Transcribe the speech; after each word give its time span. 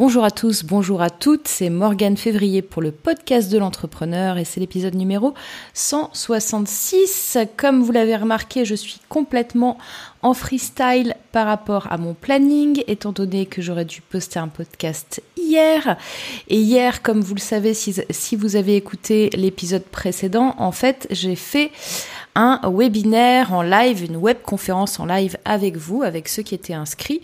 Bonjour 0.00 0.24
à 0.24 0.30
tous, 0.30 0.64
bonjour 0.64 1.02
à 1.02 1.10
toutes, 1.10 1.46
c'est 1.46 1.68
Morgane 1.68 2.16
Février 2.16 2.62
pour 2.62 2.80
le 2.80 2.90
podcast 2.90 3.52
de 3.52 3.58
l'entrepreneur 3.58 4.38
et 4.38 4.46
c'est 4.46 4.58
l'épisode 4.58 4.94
numéro 4.94 5.34
166. 5.74 7.36
Comme 7.58 7.82
vous 7.82 7.92
l'avez 7.92 8.16
remarqué, 8.16 8.64
je 8.64 8.74
suis 8.74 8.98
complètement 9.10 9.76
en 10.22 10.32
freestyle 10.32 11.16
par 11.32 11.46
rapport 11.46 11.92
à 11.92 11.98
mon 11.98 12.14
planning, 12.14 12.82
étant 12.86 13.12
donné 13.12 13.44
que 13.44 13.60
j'aurais 13.60 13.84
dû 13.84 14.00
poster 14.00 14.38
un 14.38 14.48
podcast 14.48 15.22
hier. 15.36 15.98
Et 16.48 16.56
hier, 16.56 17.02
comme 17.02 17.20
vous 17.20 17.34
le 17.34 17.40
savez, 17.40 17.74
si, 17.74 17.94
si 18.08 18.36
vous 18.36 18.56
avez 18.56 18.76
écouté 18.76 19.28
l'épisode 19.34 19.84
précédent, 19.84 20.54
en 20.56 20.72
fait, 20.72 21.08
j'ai 21.10 21.36
fait 21.36 21.72
un 22.34 22.60
webinaire 22.64 23.52
en 23.52 23.62
live, 23.62 24.04
une 24.04 24.16
web 24.16 24.38
conférence 24.42 25.00
en 25.00 25.06
live 25.06 25.36
avec 25.44 25.76
vous, 25.76 26.02
avec 26.02 26.28
ceux 26.28 26.42
qui 26.42 26.54
étaient 26.54 26.74
inscrits. 26.74 27.20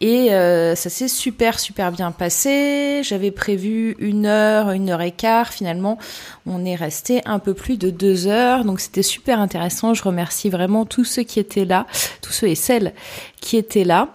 Et 0.00 0.32
euh, 0.32 0.74
ça 0.74 0.90
s'est 0.90 1.08
super, 1.08 1.58
super 1.58 1.92
bien 1.92 2.10
passé. 2.10 3.02
J'avais 3.04 3.30
prévu 3.30 3.96
une 3.98 4.26
heure, 4.26 4.70
une 4.70 4.90
heure 4.90 5.02
et 5.02 5.12
quart. 5.12 5.52
Finalement, 5.52 5.98
on 6.46 6.64
est 6.64 6.74
resté 6.74 7.22
un 7.26 7.38
peu 7.38 7.54
plus 7.54 7.78
de 7.78 7.90
deux 7.90 8.26
heures. 8.26 8.64
Donc 8.64 8.80
c'était 8.80 9.02
super 9.02 9.40
intéressant. 9.40 9.94
Je 9.94 10.02
remercie 10.02 10.50
vraiment 10.50 10.84
tous 10.84 11.04
ceux 11.04 11.22
qui 11.22 11.38
étaient 11.38 11.64
là, 11.64 11.86
tous 12.22 12.32
ceux 12.32 12.48
et 12.48 12.54
celles 12.54 12.92
qui 13.40 13.56
étaient 13.56 13.84
là. 13.84 14.08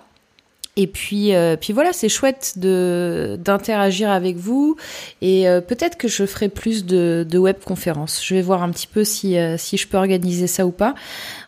Et 0.77 0.87
puis, 0.87 1.33
euh, 1.33 1.55
puis 1.55 1.71
voilà, 1.71 1.93
c'est 1.93 2.09
chouette 2.09 2.55
de 2.57 3.39
d'interagir 3.39 4.09
avec 4.09 4.35
vous. 4.35 4.75
Et 5.21 5.47
euh, 5.47 5.61
peut-être 5.61 5.97
que 5.97 6.09
je 6.09 6.25
ferai 6.25 6.49
plus 6.49 6.85
de, 6.85 7.25
de 7.27 7.37
web 7.37 7.55
conférences. 7.63 8.21
Je 8.21 8.35
vais 8.35 8.41
voir 8.41 8.61
un 8.61 8.69
petit 8.71 8.87
peu 8.87 9.05
si 9.05 9.37
euh, 9.37 9.55
si 9.57 9.77
je 9.77 9.87
peux 9.87 9.95
organiser 9.95 10.47
ça 10.47 10.65
ou 10.65 10.71
pas. 10.71 10.93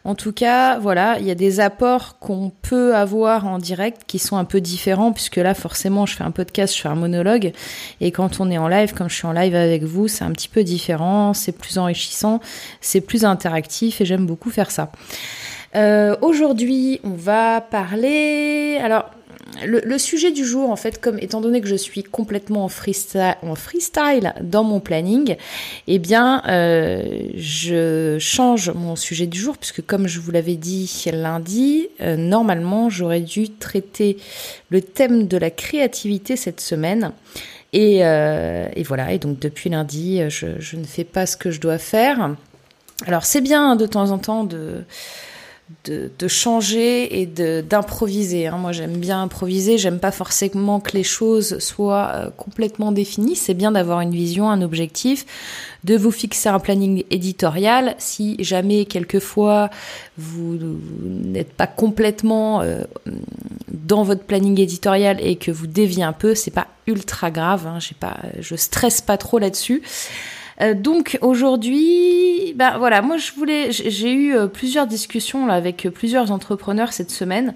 En 0.06 0.16
tout 0.16 0.32
cas, 0.32 0.80
voilà, 0.80 1.18
il 1.20 1.26
y 1.26 1.32
a 1.32 1.36
des 1.36 1.60
apports 1.60 2.20
qu'on 2.20 2.54
peut 2.62 2.96
avoir 2.96 3.46
en 3.48 3.58
direct 3.58 4.04
qui 4.08 4.18
sont 4.18 4.38
un 4.38 4.46
peu 4.46 4.62
différents 4.62 5.12
puisque 5.12 5.36
là, 5.36 5.54
forcément, 5.54 6.06
je 6.06 6.16
fais 6.16 6.24
un 6.24 6.32
podcast, 6.32 6.74
je 6.74 6.82
fais 6.82 6.88
un 6.88 6.96
monologue. 6.96 7.52
Et 8.00 8.12
quand 8.12 8.40
on 8.40 8.50
est 8.50 8.58
en 8.58 8.70
live, 8.70 8.94
comme 8.94 9.10
je 9.10 9.16
suis 9.16 9.28
en 9.28 9.34
live 9.34 9.56
avec 9.56 9.84
vous, 9.84 10.08
c'est 10.08 10.24
un 10.24 10.32
petit 10.32 10.48
peu 10.48 10.64
différent, 10.64 11.34
c'est 11.34 11.52
plus 11.52 11.78
enrichissant, 11.78 12.40
c'est 12.80 13.02
plus 13.02 13.26
interactif 13.26 14.00
et 14.00 14.06
j'aime 14.06 14.26
beaucoup 14.26 14.52
faire 14.52 14.72
ça. 14.72 14.90
Aujourd'hui, 16.22 17.00
on 17.04 17.12
va 17.12 17.62
parler. 17.62 18.80
Alors, 18.82 19.12
le, 19.66 19.98
sujet 19.98 20.32
du 20.32 20.46
jour, 20.46 20.70
en 20.70 20.76
fait, 20.76 21.00
comme 21.00 21.18
étant 21.20 21.42
donné 21.42 21.62
que 21.62 21.68
je 21.68 21.76
suis 21.76 22.04
complètement 22.04 22.66
en 22.66 22.70
freestyle, 22.70 24.34
dans 24.42 24.64
mon 24.64 24.80
planning, 24.80 25.36
eh 25.88 26.00
bien, 26.00 26.42
euh, 26.48 27.20
je 27.36 28.18
change 28.20 28.70
mon 28.70 28.96
sujet 28.96 29.28
du 29.28 29.40
jour 29.40 29.58
puisque, 29.58 29.86
comme 29.86 30.08
je 30.08 30.20
vous 30.20 30.32
l'avais 30.32 30.56
dit 30.56 31.04
lundi, 31.12 31.88
euh, 32.02 32.16
normalement, 32.16 32.90
j'aurais 32.90 33.22
dû 33.22 33.50
traiter 33.50 34.18
le 34.70 34.82
thème 34.82 35.28
de 35.28 35.38
la 35.38 35.50
créativité 35.50 36.36
cette 36.36 36.62
semaine. 36.62 37.12
Et, 37.74 38.06
euh, 38.06 38.68
voilà. 38.86 39.12
Et 39.14 39.20
donc, 39.20 39.40
depuis 39.40 39.70
lundi, 39.70 40.22
je, 40.30 40.48
je, 40.60 40.78
ne 40.78 40.86
fais 40.86 41.04
pas 41.04 41.26
ce 41.26 41.38
que 41.38 41.52
je 41.52 41.60
dois 41.60 41.78
faire. 41.78 42.36
Alors, 43.06 43.26
c'est 43.26 43.42
bien 43.42 43.76
de 43.76 43.86
temps 43.86 44.12
en 44.12 44.18
temps 44.18 44.44
de 44.44 44.84
de, 45.84 46.10
de, 46.18 46.28
changer 46.28 47.22
et 47.22 47.26
d'improviser. 47.26 48.48
Hein. 48.48 48.58
Moi, 48.58 48.72
j'aime 48.72 48.98
bien 48.98 49.22
improviser. 49.22 49.78
J'aime 49.78 50.00
pas 50.00 50.12
forcément 50.12 50.80
que 50.80 50.92
les 50.94 51.04
choses 51.04 51.60
soient 51.60 52.12
euh, 52.14 52.30
complètement 52.30 52.92
définies. 52.92 53.36
C'est 53.36 53.54
bien 53.54 53.72
d'avoir 53.72 54.02
une 54.02 54.12
vision, 54.12 54.50
un 54.50 54.62
objectif, 54.62 55.26
de 55.84 55.98
vous 55.98 56.12
fixer 56.12 56.50
un 56.50 56.60
planning 56.60 57.04
éditorial. 57.12 57.96
Si 57.98 58.38
jamais, 58.40 58.86
quelquefois, 58.86 59.70
vous, 60.18 60.58
n'êtes 61.04 61.54
pas 61.54 61.68
complètement 61.68 62.62
euh, 62.62 62.84
dans 63.70 64.04
votre 64.04 64.24
planning 64.24 64.60
éditorial 64.60 65.18
et 65.22 65.36
que 65.36 65.52
vous 65.52 65.68
déviez 65.68 66.04
un 66.04 66.14
peu, 66.14 66.34
c'est 66.34 66.52
pas 66.52 66.68
ultra 66.88 67.30
grave. 67.30 67.68
Hein. 67.68 67.80
J'ai 67.80 67.96
pas, 67.96 68.18
je 68.40 68.56
stresse 68.56 69.02
pas 69.02 69.18
trop 69.18 69.38
là-dessus. 69.38 69.82
Euh, 70.62 70.74
donc 70.74 71.18
aujourd'hui, 71.22 72.54
ben 72.56 72.78
voilà, 72.78 73.02
moi 73.02 73.18
je 73.18 73.32
voulais, 73.34 73.72
j'ai 73.72 74.12
eu 74.12 74.36
euh, 74.36 74.48
plusieurs 74.48 74.88
discussions 74.88 75.50
avec 75.50 75.86
euh, 75.86 75.92
plusieurs 75.92 76.32
entrepreneurs 76.32 76.94
cette 76.94 77.12
semaine. 77.12 77.54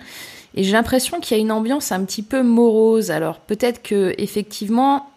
Et 0.53 0.63
j'ai 0.63 0.73
l'impression 0.73 1.19
qu'il 1.19 1.37
y 1.37 1.39
a 1.39 1.41
une 1.43 1.51
ambiance 1.51 1.91
un 1.91 2.03
petit 2.03 2.23
peu 2.23 2.43
morose. 2.43 3.09
Alors 3.09 3.39
peut-être 3.39 3.81
que 3.81 4.13
effectivement, 4.17 5.09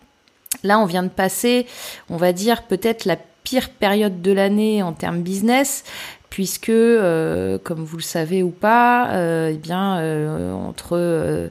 là 0.63 0.79
on 0.79 0.87
vient 0.87 1.03
de 1.03 1.09
passer, 1.09 1.67
on 2.09 2.17
va 2.17 2.33
dire 2.33 2.63
peut-être 2.63 3.05
la 3.05 3.17
pire 3.43 3.69
période 3.69 4.23
de 4.23 4.33
l'année 4.33 4.83
en 4.83 4.93
termes 4.93 5.21
business, 5.21 5.85
puisque, 6.31 6.69
comme 6.69 7.85
vous 7.85 7.97
le 7.97 8.03
savez 8.03 8.43
ou 8.43 8.51
pas, 8.51 9.11
eh 9.51 9.57
bien 9.59 10.53
entre 10.55 11.51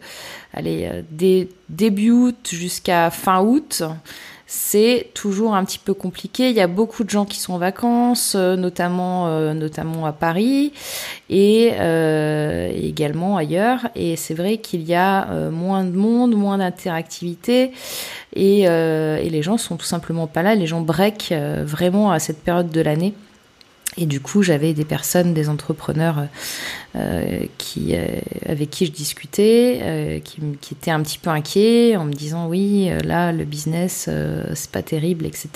allez, 0.54 1.04
début 1.70 2.10
août 2.10 2.50
jusqu'à 2.52 3.12
fin 3.12 3.44
août, 3.44 3.84
c'est 4.56 5.08
toujours 5.16 5.56
un 5.56 5.66
petit 5.66 5.80
peu 5.80 5.96
compliqué. 5.96 6.52
Il 6.52 6.56
y 6.56 6.62
a 6.62 6.68
beaucoup 6.68 7.04
de 7.04 7.10
gens 7.10 7.26
qui 7.26 7.40
sont 7.40 7.54
en 7.54 7.58
vacances, 7.58 8.36
euh, 8.36 8.56
notamment, 8.56 9.26
euh, 9.26 9.56
notamment 9.56 10.06
à 10.06 10.12
Paris 10.12 10.74
et 11.32 11.72
euh, 11.80 12.72
également 12.72 13.36
ailleurs. 13.36 13.88
Et 13.96 14.16
c'est 14.16 14.36
vrai 14.36 14.60
qu'il 14.60 14.84
y 14.84 14.94
a 14.94 15.26
moins 15.50 15.84
de 15.84 15.98
monde, 15.98 16.36
moins 16.36 16.60
d'interactivité 16.60 17.72
et, 18.36 18.62
et, 18.62 19.30
les 19.32 19.42
gens 19.42 19.58
sont 19.58 19.76
tout 19.76 19.86
simplement 19.86 20.28
pas 20.28 20.44
là. 20.44 20.54
Les 20.54 20.68
gens 20.68 20.82
break 20.82 21.34
vraiment 21.64 22.12
à 22.12 22.20
cette 22.20 22.44
période 22.44 22.70
de 22.70 22.82
l'année. 22.82 23.16
Et 23.98 24.06
du 24.06 24.20
coup, 24.20 24.42
j'avais 24.42 24.74
des 24.74 24.86
personnes, 24.86 25.34
des 25.34 25.50
entrepreneurs 25.50 26.28
euh, 26.96 27.46
qui, 27.58 27.96
euh, 27.96 28.06
avec 28.48 28.70
qui 28.70 28.86
je 28.86 28.92
discutais, 28.92 29.80
euh, 29.82 30.20
qui, 30.20 30.42
qui, 30.62 30.74
étaient 30.74 30.92
un 30.92 31.02
petit 31.02 31.18
peu 31.18 31.30
inquiets 31.30 31.96
en 31.96 32.06
me 32.06 32.14
disant 32.14 32.48
oui, 32.48 32.90
euh, 32.90 33.00
là, 33.00 33.32
le 33.32 33.46
business, 33.46 34.06
euh, 34.10 34.44
c'est 34.56 34.72
pas 34.72 34.82
terrible, 34.82 35.26
etc. 35.26 35.50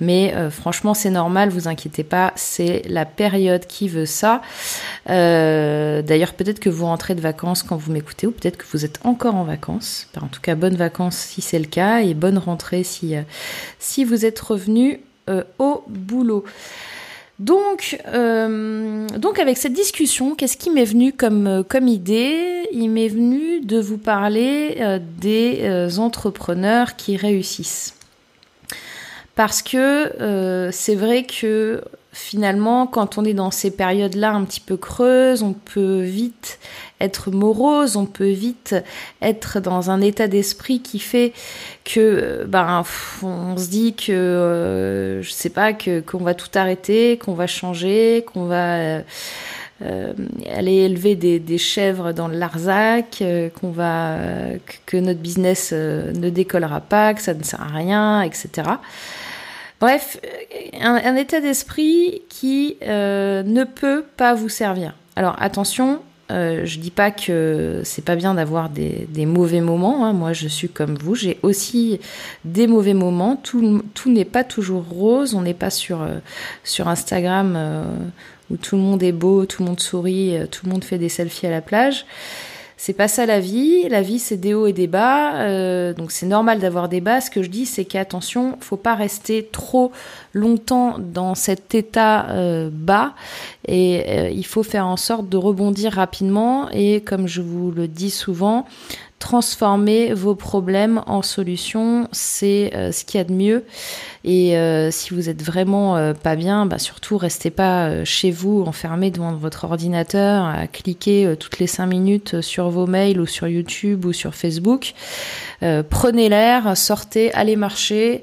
Mais 0.00 0.34
franchement, 0.50 0.94
c'est 0.94 1.10
normal, 1.10 1.48
vous 1.48 1.68
inquiétez 1.68 2.04
pas, 2.04 2.32
c'est 2.36 2.82
la 2.88 3.04
période 3.04 3.66
qui 3.66 3.88
veut 3.88 4.06
ça. 4.06 4.42
D'ailleurs, 5.06 6.34
peut-être 6.34 6.60
que 6.60 6.68
vous 6.68 6.86
rentrez 6.86 7.14
de 7.14 7.20
vacances 7.20 7.62
quand 7.62 7.76
vous 7.76 7.92
m'écoutez, 7.92 8.26
ou 8.26 8.30
peut-être 8.30 8.56
que 8.56 8.64
vous 8.72 8.84
êtes 8.84 9.00
encore 9.04 9.34
en 9.34 9.44
vacances. 9.44 10.08
En 10.20 10.28
tout 10.28 10.40
cas, 10.40 10.54
bonnes 10.54 10.76
vacances 10.76 11.16
si 11.16 11.40
c'est 11.40 11.58
le 11.58 11.66
cas, 11.66 12.00
et 12.00 12.14
bonne 12.14 12.38
rentrée 12.38 12.84
si, 12.84 13.14
si 13.78 14.04
vous 14.04 14.24
êtes 14.24 14.38
revenu 14.38 15.00
au 15.58 15.84
boulot. 15.88 16.44
Donc, 17.38 18.00
euh, 18.08 19.06
donc 19.16 19.38
avec 19.38 19.58
cette 19.58 19.72
discussion, 19.72 20.34
qu'est-ce 20.34 20.56
qui 20.56 20.70
m'est 20.70 20.84
venu 20.84 21.12
comme, 21.12 21.46
euh, 21.46 21.62
comme 21.62 21.86
idée? 21.86 22.68
Il 22.72 22.90
m'est 22.90 23.08
venu 23.08 23.60
de 23.60 23.78
vous 23.78 23.98
parler 23.98 24.78
euh, 24.80 24.98
des 25.18 25.98
entrepreneurs 25.98 26.96
qui 26.96 27.16
réussissent. 27.16 27.94
Parce 29.36 29.62
que 29.62 30.68
c'est 30.72 30.96
vrai 30.96 31.24
que 31.24 31.80
finalement, 32.18 32.86
quand 32.86 33.16
on 33.16 33.24
est 33.24 33.32
dans 33.32 33.50
ces 33.50 33.70
périodes-là 33.70 34.32
un 34.32 34.44
petit 34.44 34.60
peu 34.60 34.76
creuses, 34.76 35.42
on 35.42 35.52
peut 35.52 36.00
vite 36.02 36.58
être 37.00 37.30
morose, 37.30 37.96
on 37.96 38.06
peut 38.06 38.30
vite 38.30 38.74
être 39.22 39.60
dans 39.60 39.90
un 39.90 40.00
état 40.00 40.26
d'esprit 40.26 40.80
qui 40.80 40.98
fait 40.98 41.32
que 41.84 42.44
ben 42.48 42.82
on 43.22 43.56
se 43.56 43.68
dit 43.68 43.94
que 43.94 44.12
euh, 44.12 45.22
je 45.22 45.30
sais 45.30 45.48
pas 45.48 45.72
que 45.72 46.00
qu'on 46.00 46.18
va 46.18 46.34
tout 46.34 46.50
arrêter, 46.54 47.18
qu'on 47.18 47.34
va 47.34 47.46
changer, 47.46 48.26
qu'on 48.32 48.46
va 48.46 48.74
euh, 48.74 49.02
euh 49.82 50.12
aller 50.52 50.74
élever 50.74 51.14
des, 51.14 51.58
chèvres 51.58 52.12
dans 52.12 52.26
le 52.26 52.36
Larzac, 52.36 53.18
euh, 53.22 53.48
qu'on 53.48 53.70
va 53.70 54.16
que 54.86 54.96
notre 54.96 55.20
business 55.20 55.70
euh, 55.72 56.12
ne 56.12 56.30
décollera 56.30 56.80
pas, 56.80 57.14
que 57.14 57.22
ça 57.22 57.32
ne 57.32 57.44
sert 57.44 57.62
à 57.62 57.76
rien, 57.76 58.22
etc. 58.22 58.48
Bref, 59.80 60.20
un, 60.80 61.16
état 61.16 61.40
d'esprit 61.40 62.22
qui 62.28 62.76
ne 62.82 63.64
peut 63.64 64.04
pas 64.16 64.34
vous 64.34 64.48
servir. 64.48 64.94
Alors 65.14 65.36
attention, 65.40 66.00
euh, 66.30 66.66
je 66.66 66.78
dis 66.78 66.90
pas 66.90 67.10
que 67.10 67.80
c'est 67.84 68.04
pas 68.04 68.16
bien 68.16 68.34
d'avoir 68.34 68.68
des, 68.68 69.26
mauvais 69.26 69.60
moments. 69.60 70.04
Hein. 70.04 70.12
Moi, 70.12 70.32
je 70.32 70.48
suis 70.48 70.68
comme 70.68 70.96
vous. 70.96 71.14
J'ai 71.14 71.38
aussi 71.42 72.00
des 72.44 72.66
mauvais 72.66 72.94
moments. 72.94 73.36
Tout, 73.36 73.82
n'est 74.06 74.24
pas 74.24 74.44
toujours 74.44 74.84
rose. 74.84 75.34
On 75.34 75.42
n'est 75.42 75.54
pas 75.54 75.70
sur, 75.70 76.02
euh, 76.02 76.18
sur 76.64 76.88
Instagram 76.88 77.54
euh, 77.56 77.84
où 78.50 78.56
tout 78.56 78.76
le 78.76 78.82
monde 78.82 79.02
est 79.02 79.12
beau, 79.12 79.46
tout 79.46 79.62
le 79.62 79.68
monde 79.68 79.80
sourit, 79.80 80.36
euh, 80.36 80.46
tout 80.46 80.66
le 80.66 80.72
monde 80.72 80.84
fait 80.84 80.98
des 80.98 81.08
selfies 81.08 81.46
à 81.46 81.50
la 81.50 81.60
plage. 81.60 82.06
C'est 82.80 82.92
pas 82.92 83.08
ça 83.08 83.26
la 83.26 83.40
vie. 83.40 83.88
La 83.88 84.02
vie, 84.02 84.20
c'est 84.20 84.36
des 84.36 84.54
hauts 84.54 84.68
et 84.68 84.72
des 84.72 84.86
bas. 84.86 85.34
Euh, 85.40 85.92
donc 85.92 86.12
c'est 86.12 86.26
normal 86.26 86.60
d'avoir 86.60 86.88
des 86.88 87.00
bas. 87.00 87.20
Ce 87.20 87.28
que 87.28 87.42
je 87.42 87.50
dis, 87.50 87.66
c'est 87.66 87.84
qu'attention, 87.84 88.56
faut 88.60 88.76
pas 88.76 88.94
rester 88.94 89.48
trop 89.50 89.90
longtemps 90.32 90.94
dans 91.00 91.34
cet 91.34 91.74
état 91.74 92.30
euh, 92.30 92.70
bas. 92.72 93.14
Et 93.66 94.04
euh, 94.08 94.30
il 94.30 94.46
faut 94.46 94.62
faire 94.62 94.86
en 94.86 94.96
sorte 94.96 95.28
de 95.28 95.36
rebondir 95.36 95.92
rapidement. 95.92 96.70
Et 96.70 97.00
comme 97.00 97.26
je 97.26 97.42
vous 97.42 97.72
le 97.72 97.88
dis 97.88 98.10
souvent, 98.10 98.64
transformer 99.18 100.12
vos 100.12 100.34
problèmes 100.34 101.02
en 101.06 101.22
solutions, 101.22 102.08
c'est 102.12 102.72
euh, 102.74 102.92
ce 102.92 103.04
qu'il 103.04 103.18
y 103.18 103.20
a 103.20 103.24
de 103.24 103.32
mieux. 103.32 103.64
Et 104.24 104.56
euh, 104.56 104.90
si 104.90 105.12
vous 105.12 105.28
êtes 105.28 105.42
vraiment 105.42 105.96
euh, 105.96 106.14
pas 106.14 106.36
bien, 106.36 106.66
bah 106.66 106.78
surtout 106.78 107.18
restez 107.18 107.50
pas 107.50 108.04
chez 108.04 108.30
vous 108.30 108.62
enfermé 108.66 109.10
devant 109.10 109.34
votre 109.34 109.64
ordinateur 109.64 110.44
à 110.44 110.66
cliquer 110.66 111.34
toutes 111.38 111.58
les 111.58 111.66
cinq 111.66 111.86
minutes 111.86 112.40
sur 112.40 112.70
vos 112.70 112.86
mails 112.86 113.20
ou 113.20 113.26
sur 113.26 113.48
YouTube 113.48 114.04
ou 114.04 114.12
sur 114.12 114.34
Facebook. 114.34 114.94
prenez 115.90 116.28
l'air, 116.28 116.76
sortez, 116.76 117.32
allez 117.34 117.56
marcher. 117.56 118.22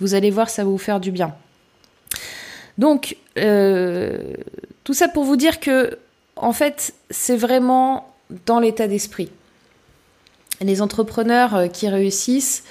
Vous 0.00 0.14
allez 0.14 0.30
voir, 0.30 0.50
ça 0.50 0.62
va 0.62 0.70
vous 0.70 0.78
faire 0.78 1.00
du 1.00 1.10
bien. 1.10 1.34
Donc 2.78 3.16
tout 3.36 4.94
ça 4.94 5.08
pour 5.08 5.24
vous 5.24 5.36
dire 5.36 5.60
que 5.60 5.98
en 6.36 6.52
fait, 6.52 6.94
c'est 7.10 7.36
vraiment 7.36 8.14
dans 8.44 8.60
l'état 8.60 8.88
d'esprit 8.88 9.30
les 10.60 10.82
entrepreneurs 10.82 11.54
euh, 11.54 11.66
qui 11.68 11.88
réussissent, 11.88 12.64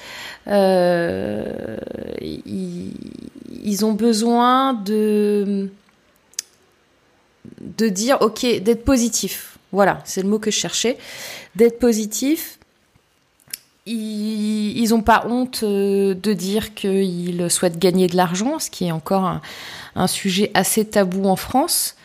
euh, 0.48 1.78
ils, 2.22 3.86
ont 3.86 3.94
besoin 3.94 4.74
de, 4.74 5.70
de 7.62 7.90
dire, 7.90 8.18
ok, 8.22 8.46
d'être 8.62 8.84
positif. 8.84 9.58
Voilà, 9.72 10.02
c'est 10.06 10.22
le 10.22 10.30
mot 10.30 10.40
que 10.40 10.52
je 10.52 10.58
cherchais. 10.58 10.98
D'être 11.56 11.80
positif. 11.80 12.60
Ils 13.88 14.90
n'ont 14.90 15.04
pas 15.04 15.28
honte 15.28 15.62
euh, 15.62 16.16
de 16.16 16.34
dire 16.34 16.74
qu'ils 16.74 17.52
souhaitent 17.52 17.78
gagner 17.78 18.08
de 18.08 18.16
l'argent, 18.16 18.58
ce 18.58 18.72
qui 18.72 18.86
est 18.86 18.92
encore 18.92 19.40
un 19.96 20.08
sujet 20.08 20.50
assez 20.56 20.86
tabou 20.86 21.26
en 21.26 21.36
France. 21.36 21.96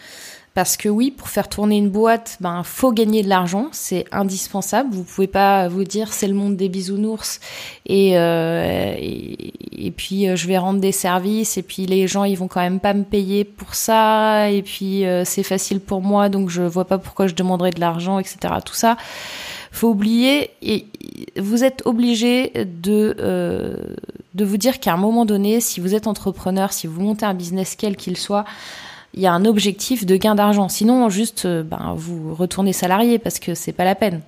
Parce 0.52 0.76
que 0.76 0.88
oui, 0.88 1.12
pour 1.12 1.28
faire 1.28 1.48
tourner 1.48 1.76
une 1.78 1.90
boîte, 1.90 2.36
ben 2.40 2.62
faut 2.64 2.90
gagner 2.90 3.22
de 3.22 3.28
l'argent, 3.28 3.68
c'est 3.70 4.04
indispensable. 4.10 4.92
Vous 4.92 5.04
pouvez 5.04 5.28
pas 5.28 5.68
vous 5.68 5.84
dire 5.84 6.12
c'est 6.12 6.26
le 6.26 6.34
monde 6.34 6.56
des 6.56 6.68
bisounours 6.68 7.38
et 7.86 8.18
euh, 8.18 8.94
et, 8.98 9.92
puis 9.96 10.28
euh, 10.28 10.34
je 10.34 10.48
vais 10.48 10.58
rendre 10.58 10.80
des 10.80 10.90
services 10.90 11.56
et 11.56 11.62
puis 11.62 11.86
les 11.86 12.08
gens 12.08 12.24
ils 12.24 12.36
vont 12.36 12.48
quand 12.48 12.60
même 12.60 12.80
pas 12.80 12.94
me 12.94 13.04
payer 13.04 13.44
pour 13.44 13.76
ça 13.76 14.50
et 14.50 14.62
puis 14.62 15.06
euh, 15.06 15.24
c'est 15.24 15.44
facile 15.44 15.78
pour 15.78 16.02
moi 16.02 16.28
donc 16.28 16.50
je 16.50 16.62
vois 16.62 16.84
pas 16.84 16.98
pourquoi 16.98 17.28
je 17.28 17.34
demanderais 17.34 17.70
de 17.70 17.78
l'argent 17.78 18.18
etc. 18.18 18.54
Tout 18.64 18.74
ça, 18.74 18.96
faut 19.70 19.88
oublier 19.88 20.50
et 20.62 20.86
vous 21.36 21.62
êtes 21.62 21.82
obligé 21.86 22.52
de 22.66 23.86
de 24.34 24.44
vous 24.44 24.56
dire 24.56 24.80
qu'à 24.80 24.94
un 24.94 24.96
moment 24.96 25.24
donné, 25.26 25.60
si 25.60 25.80
vous 25.80 25.94
êtes 25.94 26.06
entrepreneur, 26.06 26.72
si 26.72 26.86
vous 26.86 27.00
montez 27.00 27.26
un 27.26 27.34
business 27.34 27.76
quel 27.76 27.96
qu'il 27.96 28.16
soit 28.16 28.44
il 29.14 29.20
y 29.20 29.26
a 29.26 29.32
un 29.32 29.44
objectif 29.44 30.06
de 30.06 30.16
gain 30.16 30.34
d'argent. 30.34 30.68
Sinon, 30.68 31.08
juste, 31.08 31.44
euh, 31.46 31.62
ben, 31.62 31.94
vous 31.96 32.34
retournez 32.34 32.72
salarié 32.72 33.18
parce 33.18 33.38
que 33.38 33.54
c'est 33.54 33.72
pas 33.72 33.84
la 33.84 33.94
peine. 33.94 34.20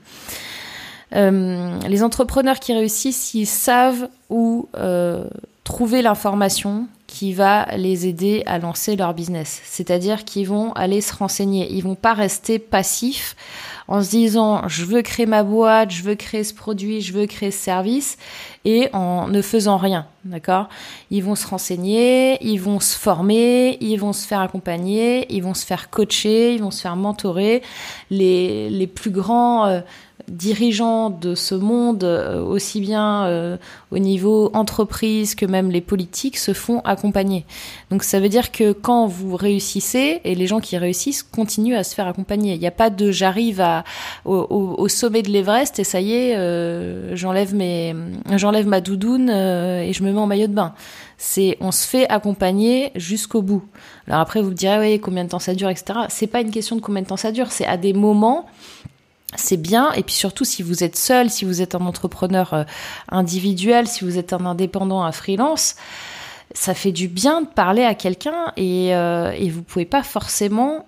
Euh, 1.14 1.78
les 1.88 2.02
entrepreneurs 2.02 2.58
qui 2.58 2.72
réussissent, 2.72 3.34
ils 3.34 3.46
savent 3.46 4.08
où 4.30 4.68
euh, 4.76 5.24
trouver 5.64 6.02
l'information 6.02 6.86
qui 7.12 7.34
va 7.34 7.66
les 7.76 8.06
aider 8.06 8.42
à 8.46 8.58
lancer 8.58 8.96
leur 8.96 9.12
business. 9.12 9.60
C'est-à-dire 9.64 10.24
qu'ils 10.24 10.48
vont 10.48 10.72
aller 10.72 11.02
se 11.02 11.14
renseigner. 11.14 11.70
Ils 11.70 11.82
vont 11.82 11.94
pas 11.94 12.14
rester 12.14 12.58
passifs 12.58 13.36
en 13.86 14.02
se 14.02 14.08
disant 14.08 14.66
je 14.66 14.86
veux 14.86 15.02
créer 15.02 15.26
ma 15.26 15.42
boîte, 15.42 15.90
je 15.90 16.04
veux 16.04 16.14
créer 16.14 16.42
ce 16.42 16.54
produit, 16.54 17.02
je 17.02 17.12
veux 17.12 17.26
créer 17.26 17.50
ce 17.50 17.58
service 17.58 18.16
et 18.64 18.88
en 18.94 19.28
ne 19.28 19.42
faisant 19.42 19.76
rien, 19.76 20.06
d'accord? 20.24 20.70
Ils 21.10 21.22
vont 21.22 21.34
se 21.34 21.46
renseigner, 21.46 22.42
ils 22.42 22.58
vont 22.58 22.80
se 22.80 22.96
former, 22.96 23.76
ils 23.82 23.96
vont 23.96 24.14
se 24.14 24.26
faire 24.26 24.40
accompagner, 24.40 25.26
ils 25.28 25.42
vont 25.42 25.52
se 25.52 25.66
faire 25.66 25.90
coacher, 25.90 26.54
ils 26.54 26.62
vont 26.62 26.70
se 26.70 26.80
faire 26.80 26.96
mentorer. 26.96 27.60
Les, 28.08 28.70
les 28.70 28.86
plus 28.86 29.10
grands 29.10 29.66
euh, 29.66 29.80
dirigeants 30.28 31.10
de 31.10 31.34
ce 31.34 31.54
monde, 31.54 32.04
euh, 32.04 32.42
aussi 32.42 32.80
bien 32.80 33.26
euh, 33.26 33.56
au 33.90 33.98
niveau 33.98 34.50
entreprise 34.54 35.34
que 35.34 35.46
même 35.46 35.70
les 35.70 35.80
politiques, 35.80 36.38
se 36.38 36.52
font 36.52 36.80
accompagner. 36.80 37.44
Donc 37.90 38.02
ça 38.02 38.20
veut 38.20 38.28
dire 38.28 38.52
que 38.52 38.72
quand 38.72 39.06
vous 39.06 39.36
réussissez, 39.36 40.20
et 40.24 40.34
les 40.34 40.46
gens 40.46 40.60
qui 40.60 40.76
réussissent 40.78 41.22
continuent 41.22 41.76
à 41.76 41.84
se 41.84 41.94
faire 41.94 42.06
accompagner. 42.06 42.54
Il 42.54 42.60
n'y 42.60 42.66
a 42.66 42.72
pas 42.72 42.90
de 42.90 43.10
j'arrive 43.10 43.64
au, 44.24 44.88
sommet 44.88 45.22
de 45.22 45.30
l'Everest 45.30 45.78
et 45.78 45.84
ça 45.84 46.00
y 46.00 46.12
est, 46.12 46.36
euh, 46.36 47.14
j'enlève 47.16 47.54
j'enlève 48.36 48.66
ma 48.66 48.80
doudoune 48.80 49.30
et 49.30 49.92
je 49.92 50.02
me 50.02 50.12
mets 50.12 50.18
en 50.18 50.26
maillot 50.26 50.46
de 50.46 50.54
bain. 50.54 50.74
C'est 51.18 51.56
on 51.60 51.70
se 51.70 51.86
fait 51.86 52.08
accompagner 52.08 52.90
jusqu'au 52.96 53.42
bout. 53.42 53.62
Alors 54.08 54.20
après 54.20 54.42
vous 54.42 54.50
me 54.50 54.54
direz 54.54 54.78
oui 54.78 55.00
combien 55.00 55.24
de 55.24 55.28
temps 55.28 55.38
ça 55.38 55.54
dure 55.54 55.68
etc. 55.68 56.00
C'est 56.08 56.26
pas 56.26 56.40
une 56.40 56.50
question 56.50 56.76
de 56.76 56.80
combien 56.80 57.02
de 57.02 57.06
temps 57.06 57.16
ça 57.16 57.32
dure, 57.32 57.52
c'est 57.52 57.66
à 57.66 57.76
des 57.76 57.92
moments 57.92 58.46
c'est 59.34 59.56
bien. 59.56 59.92
Et 59.92 60.02
puis 60.02 60.14
surtout, 60.14 60.44
si 60.44 60.62
vous 60.62 60.84
êtes 60.84 60.96
seul, 60.96 61.30
si 61.30 61.44
vous 61.44 61.62
êtes 61.62 61.74
un 61.74 61.86
entrepreneur 61.86 62.54
euh, 62.54 62.64
individuel, 63.10 63.86
si 63.86 64.04
vous 64.04 64.18
êtes 64.18 64.32
un 64.32 64.44
indépendant, 64.46 65.02
un 65.02 65.12
freelance, 65.12 65.76
ça 66.54 66.74
fait 66.74 66.92
du 66.92 67.08
bien 67.08 67.42
de 67.42 67.46
parler 67.46 67.84
à 67.84 67.94
quelqu'un 67.94 68.52
et, 68.56 68.94
euh, 68.94 69.32
et 69.32 69.48
vous 69.48 69.62
pouvez 69.62 69.86
pas 69.86 70.02
forcément 70.02 70.86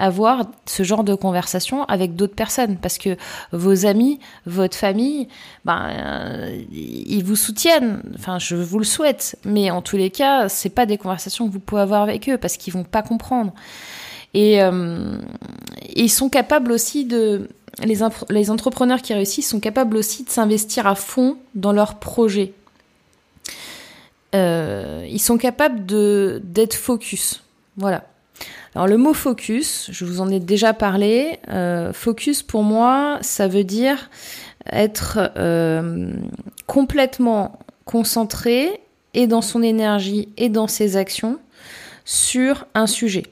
avoir 0.00 0.46
ce 0.64 0.82
genre 0.82 1.04
de 1.04 1.14
conversation 1.14 1.84
avec 1.84 2.16
d'autres 2.16 2.34
personnes 2.34 2.78
parce 2.78 2.96
que 2.96 3.16
vos 3.52 3.84
amis, 3.84 4.18
votre 4.46 4.76
famille, 4.76 5.28
ben 5.64 5.88
euh, 5.90 6.62
ils 6.72 7.22
vous 7.22 7.36
soutiennent. 7.36 8.02
Enfin, 8.18 8.38
je 8.38 8.56
vous 8.56 8.78
le 8.78 8.84
souhaite, 8.84 9.36
mais 9.44 9.70
en 9.70 9.82
tous 9.82 9.98
les 9.98 10.10
cas, 10.10 10.48
c'est 10.48 10.70
pas 10.70 10.86
des 10.86 10.96
conversations 10.96 11.46
que 11.46 11.52
vous 11.52 11.60
pouvez 11.60 11.82
avoir 11.82 12.02
avec 12.02 12.28
eux 12.30 12.38
parce 12.38 12.56
qu'ils 12.56 12.72
vont 12.72 12.84
pas 12.84 13.02
comprendre. 13.02 13.52
Et, 14.34 14.62
euh, 14.62 15.16
ils 15.94 16.10
sont 16.10 16.28
capables 16.28 16.72
aussi 16.72 17.04
de 17.04 17.48
les, 17.82 18.50
entrepreneurs 18.50 19.02
qui 19.02 19.14
réussissent 19.14 19.48
sont 19.48 19.60
capables 19.60 19.96
aussi 19.96 20.24
de 20.24 20.30
s'investir 20.30 20.86
à 20.86 20.94
fond 20.94 21.38
dans 21.54 21.72
leurs 21.72 21.96
projets. 21.96 22.52
Euh, 24.34 25.06
ils 25.08 25.20
sont 25.20 25.38
capables 25.38 25.84
d'être 25.86 26.74
focus. 26.74 27.42
Voilà. 27.76 28.04
Alors 28.74 28.86
le 28.86 28.98
mot 28.98 29.14
focus, 29.14 29.88
je 29.90 30.04
vous 30.04 30.20
en 30.20 30.30
ai 30.30 30.38
déjà 30.38 30.72
parlé. 30.72 31.38
Euh, 31.48 31.92
focus 31.92 32.42
pour 32.42 32.62
moi, 32.62 33.18
ça 33.22 33.48
veut 33.48 33.64
dire 33.64 34.10
être 34.70 35.32
complètement 36.66 37.58
concentré 37.84 38.80
et 39.14 39.26
dans 39.26 39.42
son 39.42 39.62
énergie 39.62 40.28
et 40.36 40.48
dans 40.48 40.68
ses 40.68 40.96
actions 40.96 41.38
sur 42.04 42.66
un 42.74 42.86
sujet. 42.86 43.24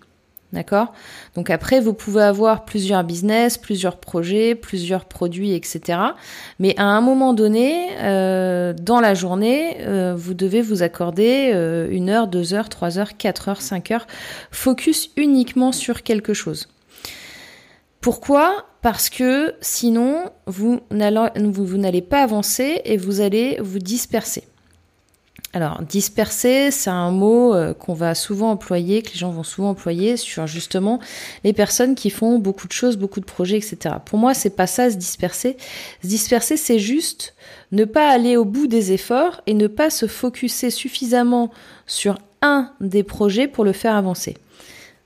D'accord? 0.52 0.94
Donc 1.34 1.50
après, 1.50 1.78
vous 1.78 1.92
pouvez 1.92 2.22
avoir 2.22 2.64
plusieurs 2.64 3.04
business, 3.04 3.58
plusieurs 3.58 3.98
projets, 3.98 4.54
plusieurs 4.54 5.04
produits, 5.04 5.52
etc. 5.52 5.98
Mais 6.58 6.74
à 6.78 6.84
un 6.84 7.02
moment 7.02 7.34
donné, 7.34 7.88
euh, 8.00 8.72
dans 8.72 9.00
la 9.00 9.12
journée, 9.12 9.76
euh, 9.80 10.14
vous 10.16 10.32
devez 10.32 10.62
vous 10.62 10.82
accorder 10.82 11.50
euh, 11.52 11.88
une 11.90 12.08
heure, 12.08 12.28
deux 12.28 12.54
heures, 12.54 12.70
trois 12.70 12.98
heures, 12.98 13.18
quatre 13.18 13.50
heures, 13.50 13.60
cinq 13.60 13.90
heures, 13.90 14.06
focus 14.50 15.10
uniquement 15.16 15.70
sur 15.70 16.02
quelque 16.02 16.32
chose. 16.32 16.68
Pourquoi? 18.00 18.64
Parce 18.80 19.10
que 19.10 19.54
sinon, 19.60 20.30
vous 20.46 20.80
n'allez 20.90 22.02
pas 22.02 22.22
avancer 22.22 22.80
et 22.86 22.96
vous 22.96 23.20
allez 23.20 23.58
vous 23.60 23.80
disperser. 23.80 24.44
Alors, 25.54 25.80
disperser, 25.80 26.70
c'est 26.70 26.90
un 26.90 27.10
mot 27.10 27.54
euh, 27.54 27.72
qu'on 27.72 27.94
va 27.94 28.14
souvent 28.14 28.50
employer, 28.50 29.00
que 29.00 29.12
les 29.12 29.18
gens 29.18 29.30
vont 29.30 29.42
souvent 29.42 29.70
employer 29.70 30.18
sur 30.18 30.46
justement 30.46 31.00
les 31.42 31.54
personnes 31.54 31.94
qui 31.94 32.10
font 32.10 32.38
beaucoup 32.38 32.68
de 32.68 32.72
choses, 32.72 32.98
beaucoup 32.98 33.20
de 33.20 33.24
projets, 33.24 33.56
etc. 33.56 33.94
Pour 34.04 34.18
moi, 34.18 34.34
c'est 34.34 34.54
pas 34.54 34.66
ça, 34.66 34.90
se 34.90 34.96
disperser. 34.96 35.56
Se 36.02 36.08
disperser, 36.08 36.58
c'est 36.58 36.78
juste 36.78 37.34
ne 37.72 37.86
pas 37.86 38.10
aller 38.10 38.36
au 38.36 38.44
bout 38.44 38.66
des 38.66 38.92
efforts 38.92 39.40
et 39.46 39.54
ne 39.54 39.68
pas 39.68 39.88
se 39.88 40.06
focuser 40.06 40.70
suffisamment 40.70 41.50
sur 41.86 42.18
un 42.42 42.70
des 42.80 43.02
projets 43.02 43.48
pour 43.48 43.64
le 43.64 43.72
faire 43.72 43.94
avancer. 43.94 44.36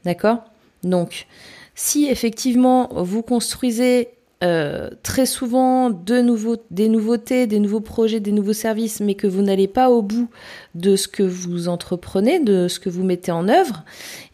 D'accord? 0.04 0.42
Donc, 0.82 1.28
si 1.76 2.06
effectivement 2.06 2.90
vous 2.92 3.22
construisez 3.22 4.08
euh, 4.42 4.90
très 5.04 5.26
souvent 5.26 5.90
des 5.90 6.22
nouveautés, 6.22 7.46
des 7.46 7.60
nouveaux 7.60 7.80
projets, 7.80 8.18
des 8.18 8.32
nouveaux 8.32 8.52
services, 8.52 8.98
mais 8.98 9.14
que 9.14 9.28
vous 9.28 9.42
n'allez 9.42 9.68
pas 9.68 9.88
au 9.88 10.02
bout 10.02 10.28
de 10.74 10.96
ce 10.96 11.06
que 11.06 11.22
vous 11.22 11.68
entreprenez, 11.68 12.40
de 12.40 12.66
ce 12.66 12.80
que 12.80 12.90
vous 12.90 13.04
mettez 13.04 13.30
en 13.30 13.48
œuvre, 13.48 13.84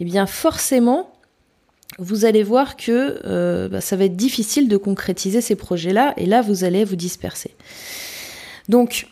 eh 0.00 0.04
bien 0.04 0.24
forcément, 0.26 1.12
vous 1.98 2.24
allez 2.24 2.42
voir 2.42 2.76
que 2.76 3.20
euh, 3.26 3.68
bah, 3.68 3.82
ça 3.82 3.96
va 3.96 4.04
être 4.04 4.16
difficile 4.16 4.68
de 4.68 4.78
concrétiser 4.78 5.42
ces 5.42 5.56
projets-là, 5.56 6.14
et 6.16 6.24
là, 6.24 6.40
vous 6.40 6.64
allez 6.64 6.84
vous 6.84 6.96
disperser. 6.96 7.50
Donc, 8.70 9.08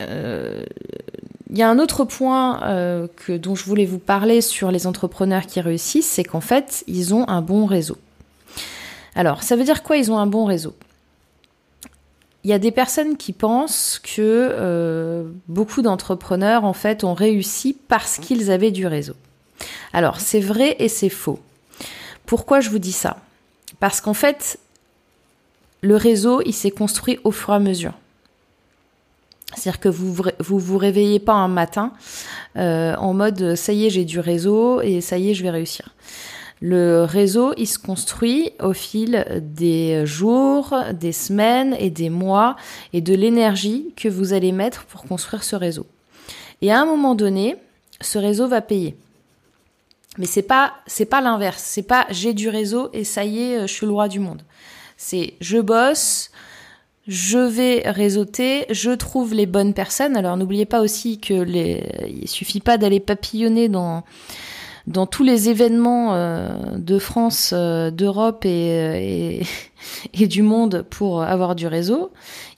euh, 0.00 0.64
il 1.48 1.58
y 1.58 1.62
a 1.62 1.70
un 1.70 1.78
autre 1.78 2.04
point 2.04 3.08
que, 3.14 3.36
dont 3.36 3.54
je 3.54 3.64
voulais 3.64 3.84
vous 3.84 3.98
parler 3.98 4.40
sur 4.40 4.72
les 4.72 4.86
entrepreneurs 4.88 5.46
qui 5.46 5.60
réussissent, 5.60 6.08
c'est 6.08 6.24
qu'en 6.24 6.40
fait, 6.40 6.82
ils 6.88 7.14
ont 7.14 7.28
un 7.28 7.42
bon 7.42 7.66
réseau. 7.66 7.98
Alors, 9.14 9.42
ça 9.42 9.56
veut 9.56 9.64
dire 9.64 9.82
quoi 9.82 9.96
Ils 9.96 10.10
ont 10.10 10.18
un 10.18 10.26
bon 10.26 10.44
réseau? 10.44 10.74
Il 12.44 12.50
y 12.50 12.54
a 12.54 12.58
des 12.58 12.72
personnes 12.72 13.16
qui 13.16 13.32
pensent 13.32 14.00
que 14.02 14.18
euh, 14.18 15.24
beaucoup 15.46 15.82
d'entrepreneurs, 15.82 16.64
en 16.64 16.72
fait, 16.72 17.04
ont 17.04 17.14
réussi 17.14 17.76
parce 17.88 18.18
qu'ils 18.18 18.50
avaient 18.50 18.72
du 18.72 18.86
réseau. 18.86 19.14
Alors, 19.92 20.20
c'est 20.20 20.40
vrai 20.40 20.76
et 20.78 20.88
c'est 20.88 21.08
faux. 21.08 21.38
Pourquoi 22.26 22.60
je 22.60 22.70
vous 22.70 22.80
dis 22.80 22.92
ça? 22.92 23.18
Parce 23.78 24.00
qu'en 24.00 24.14
fait, 24.14 24.58
le 25.82 25.96
réseau, 25.96 26.42
il 26.44 26.52
s'est 26.52 26.70
construit 26.70 27.20
au 27.22 27.30
fur 27.30 27.52
et 27.52 27.56
à 27.56 27.58
mesure. 27.60 27.92
C'est-à-dire 29.54 29.80
que 29.80 29.88
vous, 29.88 30.16
vous 30.38 30.58
vous 30.58 30.78
réveillez 30.78 31.20
pas 31.20 31.34
un 31.34 31.48
matin 31.48 31.92
euh, 32.56 32.94
en 32.96 33.12
mode 33.12 33.54
ça 33.54 33.72
y 33.72 33.86
est 33.86 33.90
j'ai 33.90 34.04
du 34.04 34.20
réseau 34.20 34.80
et 34.80 35.00
ça 35.00 35.18
y 35.18 35.30
est 35.30 35.34
je 35.34 35.42
vais 35.42 35.50
réussir. 35.50 35.90
Le 36.64 37.02
réseau 37.02 37.54
il 37.56 37.66
se 37.66 37.76
construit 37.76 38.52
au 38.60 38.72
fil 38.72 39.26
des 39.42 40.06
jours, 40.06 40.76
des 40.92 41.10
semaines 41.10 41.74
et 41.76 41.90
des 41.90 42.08
mois 42.08 42.54
et 42.92 43.00
de 43.00 43.14
l'énergie 43.14 43.86
que 43.96 44.08
vous 44.08 44.32
allez 44.32 44.52
mettre 44.52 44.84
pour 44.84 45.02
construire 45.02 45.42
ce 45.42 45.56
réseau. 45.56 45.86
Et 46.60 46.70
à 46.70 46.80
un 46.80 46.86
moment 46.86 47.16
donné, 47.16 47.56
ce 48.00 48.16
réseau 48.16 48.46
va 48.46 48.60
payer. 48.60 48.94
Mais 50.18 50.26
c'est 50.26 50.42
pas 50.42 50.74
c'est 50.86 51.04
pas 51.04 51.20
l'inverse. 51.20 51.60
C'est 51.66 51.82
pas 51.82 52.06
j'ai 52.10 52.32
du 52.32 52.48
réseau 52.48 52.90
et 52.92 53.02
ça 53.02 53.24
y 53.24 53.42
est 53.42 53.66
je 53.66 53.72
suis 53.72 53.86
le 53.86 53.92
roi 53.92 54.06
du 54.06 54.20
monde. 54.20 54.42
C'est 54.96 55.34
je 55.40 55.58
bosse, 55.58 56.30
je 57.08 57.38
vais 57.38 57.82
réseauter, 57.86 58.66
je 58.70 58.92
trouve 58.92 59.34
les 59.34 59.46
bonnes 59.46 59.74
personnes. 59.74 60.16
Alors 60.16 60.36
n'oubliez 60.36 60.66
pas 60.66 60.80
aussi 60.80 61.18
que 61.18 61.34
les, 61.34 61.82
il 62.08 62.28
suffit 62.28 62.60
pas 62.60 62.78
d'aller 62.78 63.00
papillonner 63.00 63.68
dans 63.68 64.04
dans 64.86 65.06
tous 65.06 65.22
les 65.22 65.48
événements 65.48 66.14
euh, 66.14 66.76
de 66.76 66.98
France, 66.98 67.52
euh, 67.52 67.90
d'Europe 67.90 68.44
et, 68.44 69.40
et, 69.40 69.46
et, 70.14 70.26
du 70.26 70.42
monde 70.42 70.84
pour 70.88 71.22
avoir 71.22 71.54
du 71.54 71.66
réseau. 71.66 72.10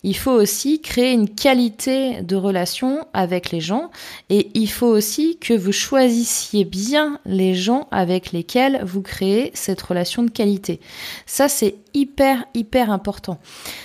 Il 0.03 0.17
faut 0.17 0.33
aussi 0.33 0.81
créer 0.81 1.13
une 1.13 1.29
qualité 1.29 2.23
de 2.23 2.37
relation 2.37 3.07
avec 3.13 3.51
les 3.51 3.61
gens 3.61 3.91
et 4.29 4.51
il 4.55 4.69
faut 4.69 4.87
aussi 4.87 5.39
que 5.39 5.55
vous 5.55 5.73
choisissiez 5.73 6.65
bien 6.65 7.19
les 7.25 7.55
gens 7.55 7.89
avec 7.91 8.33
lesquels 8.33 8.83
vous 8.85 9.03
créez 9.03 9.51
cette 9.55 9.81
relation 9.81 10.23
de 10.23 10.31
qualité. 10.31 10.81
Ça, 11.27 11.49
c'est 11.49 11.77
hyper, 11.95 12.45
hyper 12.55 12.91
important. 12.91 13.39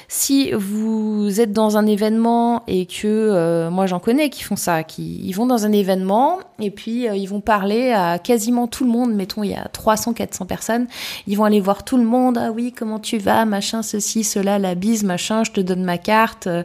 Si 0.07 0.51
vous 0.51 1.39
êtes 1.39 1.53
dans 1.53 1.77
un 1.77 1.85
événement 1.85 2.63
et 2.67 2.87
que, 2.87 3.05
euh, 3.05 3.69
moi 3.69 3.85
j'en 3.85 3.99
connais 3.99 4.29
qui 4.29 4.43
font 4.43 4.55
ça, 4.55 4.83
qui 4.83 5.21
ils 5.23 5.33
vont 5.33 5.45
dans 5.45 5.65
un 5.65 5.71
événement 5.71 6.39
et 6.59 6.71
puis 6.71 7.07
euh, 7.07 7.15
ils 7.15 7.27
vont 7.27 7.39
parler 7.39 7.91
à 7.91 8.17
quasiment 8.17 8.67
tout 8.67 8.83
le 8.83 8.89
monde, 8.89 9.13
mettons 9.13 9.43
il 9.43 9.51
y 9.51 9.55
a 9.55 9.67
300, 9.71 10.13
400 10.13 10.45
personnes, 10.47 10.87
ils 11.27 11.37
vont 11.37 11.45
aller 11.45 11.61
voir 11.61 11.83
tout 11.83 11.97
le 11.97 12.03
monde, 12.03 12.37
ah 12.37 12.51
oui, 12.51 12.73
comment 12.75 12.99
tu 12.99 13.19
vas, 13.19 13.28
machin, 13.45 13.81
ceci, 13.81 14.23
cela, 14.23 14.59
la 14.59 14.75
bise, 14.75 15.03
machin, 15.03 15.43
je 15.43 15.51
te 15.51 15.61
donne 15.61 15.83
ma 15.83 15.97
carte. 15.97 16.47
Euh, 16.47 16.63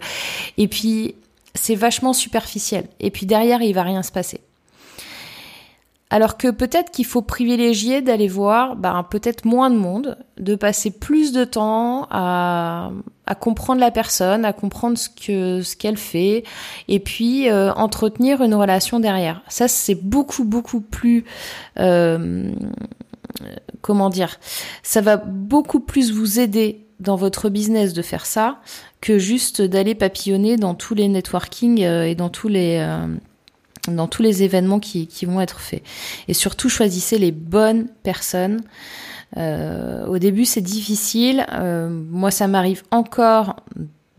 et 0.58 0.68
puis 0.68 1.14
c'est 1.54 1.74
vachement 1.74 2.12
superficiel. 2.12 2.86
Et 3.00 3.10
puis 3.10 3.26
derrière, 3.26 3.62
il 3.62 3.74
va 3.74 3.82
rien 3.82 4.02
se 4.02 4.12
passer. 4.12 4.40
Alors 6.10 6.36
que 6.36 6.48
peut-être 6.48 6.92
qu'il 6.92 7.06
faut 7.06 7.22
privilégier 7.22 8.00
d'aller 8.00 8.28
voir 8.28 8.76
ben, 8.76 9.04
peut-être 9.08 9.44
moins 9.44 9.68
de 9.68 9.76
monde, 9.76 10.16
de 10.38 10.54
passer 10.54 10.92
plus 10.92 11.32
de 11.32 11.44
temps 11.44 12.06
à, 12.10 12.92
comprendre 13.40 13.80
la 13.80 13.90
personne, 13.90 14.44
à 14.44 14.52
comprendre 14.52 14.96
ce 14.96 15.08
que 15.08 15.62
ce 15.62 15.76
qu'elle 15.76 15.96
fait, 15.96 16.44
et 16.86 17.00
puis 17.00 17.50
euh, 17.50 17.72
entretenir 17.72 18.42
une 18.42 18.54
relation 18.54 19.00
derrière. 19.00 19.42
Ça, 19.48 19.66
c'est 19.66 19.96
beaucoup 19.96 20.44
beaucoup 20.44 20.80
plus 20.80 21.24
euh, 21.80 22.52
comment 23.80 24.10
dire 24.10 24.38
Ça 24.82 25.00
va 25.00 25.16
beaucoup 25.16 25.80
plus 25.80 26.12
vous 26.12 26.40
aider 26.40 26.86
dans 27.00 27.16
votre 27.16 27.48
business 27.48 27.92
de 27.92 28.02
faire 28.02 28.24
ça 28.24 28.60
que 29.00 29.18
juste 29.18 29.60
d'aller 29.60 29.94
papillonner 29.94 30.56
dans 30.56 30.74
tous 30.74 30.94
les 30.94 31.08
networking 31.08 31.82
euh, 31.82 32.04
et 32.04 32.14
dans 32.14 32.28
tous 32.28 32.48
les 32.48 32.78
dans 33.88 34.08
tous 34.08 34.22
les 34.22 34.42
événements 34.42 34.80
qui, 34.80 35.08
vont 35.26 35.40
être 35.40 35.60
faits. 35.60 35.82
Et 36.28 36.34
surtout, 36.34 36.68
choisissez 36.68 37.18
les 37.18 37.32
bonnes 37.32 37.88
personnes. 38.02 38.62
Euh, 39.36 40.06
au 40.06 40.18
début, 40.18 40.44
c'est 40.44 40.60
difficile. 40.60 41.44
Euh, 41.52 41.88
moi, 41.90 42.30
ça 42.30 42.46
m'arrive 42.46 42.82
encore 42.90 43.56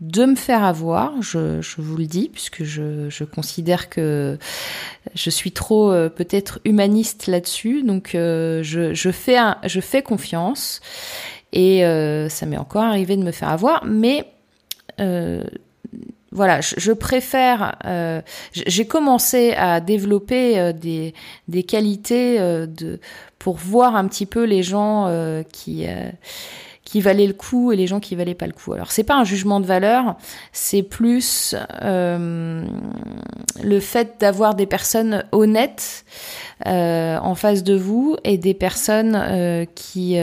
de 0.00 0.26
me 0.26 0.34
faire 0.34 0.62
avoir, 0.62 1.22
je, 1.22 1.60
vous 1.78 1.96
le 1.96 2.06
dis, 2.06 2.28
puisque 2.30 2.64
je, 2.64 3.24
considère 3.24 3.88
que 3.88 4.38
je 5.14 5.30
suis 5.30 5.52
trop 5.52 5.90
euh, 5.90 6.10
peut-être 6.10 6.60
humaniste 6.64 7.26
là-dessus. 7.26 7.82
Donc, 7.82 8.14
euh, 8.14 8.62
je, 8.62 9.10
fais 9.10 10.02
confiance. 10.02 10.80
Et 11.52 11.86
euh, 11.86 12.28
ça 12.28 12.44
m'est 12.44 12.58
encore 12.58 12.82
arrivé 12.82 13.16
de 13.16 13.22
me 13.22 13.32
faire 13.32 13.48
avoir. 13.48 13.84
Mais 13.86 14.26
voilà, 16.30 16.60
je, 16.60 16.92
préfère. 16.92 17.76
J'ai 18.52 18.86
commencé 18.86 19.54
à 19.54 19.80
développer 19.80 20.74
des, 20.74 21.62
qualités 21.62 22.38
pour 23.38 23.56
voir 23.56 23.96
un 23.96 24.06
petit 24.08 24.26
peu 24.26 24.44
les 24.44 24.62
gens 24.62 25.42
qui 25.50 25.86
qui 26.86 27.02
valaient 27.02 27.26
le 27.26 27.34
coup 27.34 27.72
et 27.72 27.76
les 27.76 27.86
gens 27.86 28.00
qui 28.00 28.16
valaient 28.16 28.34
pas 28.34 28.46
le 28.46 28.54
coup. 28.54 28.72
Alors 28.72 28.90
c'est 28.90 29.04
pas 29.04 29.16
un 29.16 29.24
jugement 29.24 29.60
de 29.60 29.66
valeur, 29.66 30.16
c'est 30.52 30.82
plus 30.82 31.54
le 31.82 33.80
fait 33.80 34.16
d'avoir 34.20 34.54
des 34.54 34.66
personnes 34.66 35.24
honnêtes 35.32 36.06
en 36.64 37.34
face 37.34 37.62
de 37.62 37.76
vous 37.76 38.16
et 38.24 38.38
des 38.38 38.54
personnes 38.54 39.66
qui 39.74 40.16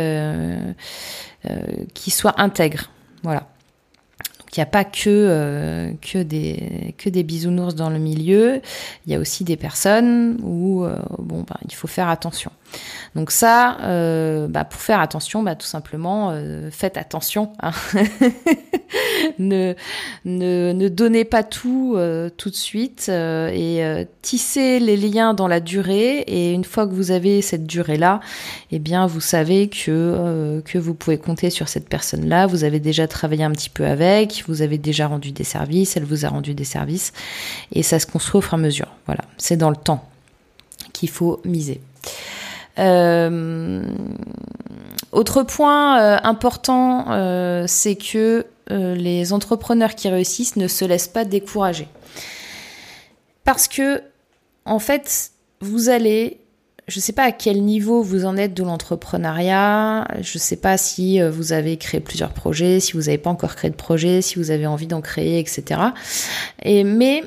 qui 1.94 2.12
soient 2.12 2.42
intègres. 2.42 2.90
Voilà. 3.24 3.48
Il 4.56 4.60
n'y 4.60 4.64
a 4.64 4.68
pas 4.68 4.84
que, 4.84 5.08
euh, 5.08 5.92
que, 6.00 6.22
des, 6.22 6.94
que 7.00 7.10
des 7.10 7.24
bisounours 7.24 7.74
dans 7.74 7.90
le 7.90 7.98
milieu, 7.98 8.62
il 9.06 9.12
y 9.12 9.16
a 9.16 9.20
aussi 9.20 9.44
des 9.44 9.58
personnes 9.58 10.38
où 10.44 10.84
euh, 10.84 10.96
bon, 11.18 11.44
bah, 11.48 11.58
il 11.68 11.74
faut 11.74 11.88
faire 11.88 12.08
attention. 12.08 12.52
Donc 13.16 13.32
ça, 13.32 13.78
euh, 13.82 14.48
bah, 14.48 14.64
pour 14.64 14.82
faire 14.82 15.00
attention, 15.00 15.44
bah, 15.44 15.56
tout 15.56 15.68
simplement, 15.68 16.32
euh, 16.32 16.70
faites 16.72 16.98
attention. 16.98 17.54
Hein. 17.62 17.72
ne, 19.40 19.76
ne, 20.26 20.74
ne, 20.74 20.88
donnez 20.90 21.24
pas 21.24 21.44
tout 21.44 21.94
euh, 21.96 22.30
tout 22.36 22.50
de 22.50 22.56
suite 22.56 23.10
et 23.10 24.08
tissez 24.22 24.80
les 24.80 24.98
liens 24.98 25.34
dans 25.34 25.48
la 25.48 25.60
durée. 25.60 26.20
Et 26.22 26.52
une 26.54 26.64
fois 26.64 26.88
que 26.88 26.94
vous 26.94 27.12
avez 27.12 27.42
cette 27.42 27.66
durée-là, 27.66 28.20
eh 28.72 28.80
bien, 28.80 29.06
vous 29.06 29.22
savez 29.22 29.70
que, 29.70 30.62
que 30.66 30.78
vous 30.78 30.94
pouvez 30.94 31.18
compter 31.18 31.50
sur 31.50 31.68
cette 31.68 31.88
personne-là. 31.90 32.48
Vous 32.48 32.64
avez 32.64 32.80
déjà 32.80 33.08
travaillé 33.08 33.44
un 33.44 33.52
petit 33.52 33.70
peu 33.70 33.86
avec, 33.86 34.44
vous 34.48 34.62
avez 34.62 34.78
déjà 34.78 35.08
rendu 35.08 35.32
des 35.32 35.44
services, 35.44 35.98
elle 35.98 36.06
vous 36.06 36.26
a 36.26 36.30
rendu 36.30 36.56
des 36.56 36.64
services. 36.64 37.14
Et 37.74 37.84
ça 37.84 38.00
se 38.00 38.08
construit 38.08 38.40
au 38.40 38.42
fur 38.42 38.54
et 38.54 38.56
à 38.56 38.60
mesure. 38.60 38.88
Voilà, 39.06 39.22
c'est 39.38 39.58
dans 39.58 39.70
le 39.70 39.76
temps 39.76 40.10
qu'il 40.94 41.10
faut 41.10 41.42
miser. 41.46 41.82
Euh, 42.80 43.84
autre 45.12 45.44
point 45.44 46.02
euh, 46.02 46.18
important, 46.24 47.12
euh, 47.12 47.66
c'est 47.68 47.96
que 47.96 48.46
les 48.70 49.34
entrepreneurs 49.34 49.94
qui 49.94 50.10
réussissent 50.10 50.56
ne 50.56 50.68
se 50.68 50.86
laissent 50.86 51.10
pas 51.10 51.26
décourager. 51.26 51.88
Parce 53.44 53.68
que, 53.68 54.02
en 54.66 54.80
fait, 54.80 55.32
vous 55.60 55.90
allez 55.90 56.40
je 56.90 56.98
ne 56.98 57.02
sais 57.02 57.14
pas 57.14 57.24
à 57.24 57.32
quel 57.32 57.62
niveau 57.64 58.02
vous 58.02 58.26
en 58.26 58.36
êtes 58.36 58.54
de 58.54 58.64
l'entrepreneuriat. 58.64 60.06
Je 60.22 60.38
ne 60.38 60.40
sais 60.40 60.58
pas 60.58 60.78
si 60.78 61.22
vous 61.22 61.54
avez 61.54 61.78
créé 61.78 62.02
plusieurs 62.02 62.34
projets, 62.34 62.82
si 62.82 62.94
vous 62.94 63.04
n'avez 63.04 63.18
pas 63.18 63.30
encore 63.30 63.56
créé 63.56 63.72
de 63.72 63.76
projet, 63.76 64.22
si 64.22 64.36
vous 64.36 64.52
avez 64.52 64.68
envie 64.68 64.88
d'en 64.88 65.00
créer, 65.00 65.40
etc. 65.40 65.80
Et, 66.62 66.84
mais 66.84 67.24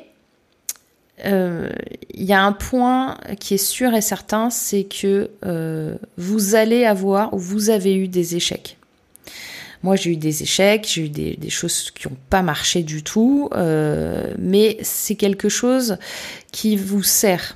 il 1.23 2.23
y 2.23 2.33
a 2.33 2.41
un 2.41 2.51
point 2.51 3.17
qui 3.39 3.55
est 3.55 3.63
sûr 3.63 3.93
et 3.93 4.01
certain, 4.01 4.49
c'est 4.49 4.83
que 4.83 5.31
euh, 5.45 5.95
vous 6.17 6.55
allez 6.55 6.85
avoir 6.85 7.33
ou 7.33 7.39
vous 7.39 7.69
avez 7.69 7.95
eu 7.95 8.07
des 8.07 8.35
échecs. 8.35 8.77
Moi, 9.83 9.95
j'ai 9.95 10.11
eu 10.11 10.17
des 10.17 10.43
échecs, 10.43 10.87
j'ai 10.91 11.05
eu 11.05 11.09
des, 11.09 11.49
choses 11.49 11.91
qui 11.91 12.07
n'ont 12.07 12.17
pas 12.29 12.41
marché 12.41 12.81
du 12.81 13.03
tout, 13.03 13.49
euh, 13.53 14.33
mais 14.39 14.77
c'est 14.81 15.15
quelque 15.15 15.49
chose 15.49 15.97
qui 16.51 16.75
vous 16.75 17.03
sert, 17.03 17.55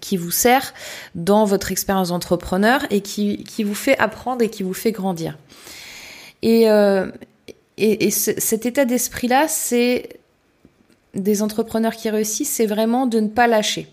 qui 0.00 0.16
vous 0.16 0.30
sert 0.30 0.72
dans 1.14 1.44
votre 1.44 1.72
expérience 1.72 2.08
d'entrepreneur 2.08 2.86
et 2.90 3.00
qui, 3.00 3.44
vous 3.64 3.74
fait 3.74 3.98
apprendre 3.98 4.42
et 4.42 4.48
qui 4.48 4.62
vous 4.62 4.74
fait 4.74 4.92
grandir. 4.92 5.36
Et, 6.42 6.66
et, 7.76 8.06
et 8.06 8.10
cet 8.10 8.64
état 8.64 8.84
d'esprit-là, 8.84 9.48
c'est 9.48 10.20
des 11.14 11.42
entrepreneurs 11.42 11.94
qui 11.94 12.10
réussissent, 12.10 12.50
c'est 12.50 12.66
vraiment 12.66 13.06
de 13.06 13.20
ne 13.20 13.28
pas 13.28 13.46
lâcher. 13.46 13.88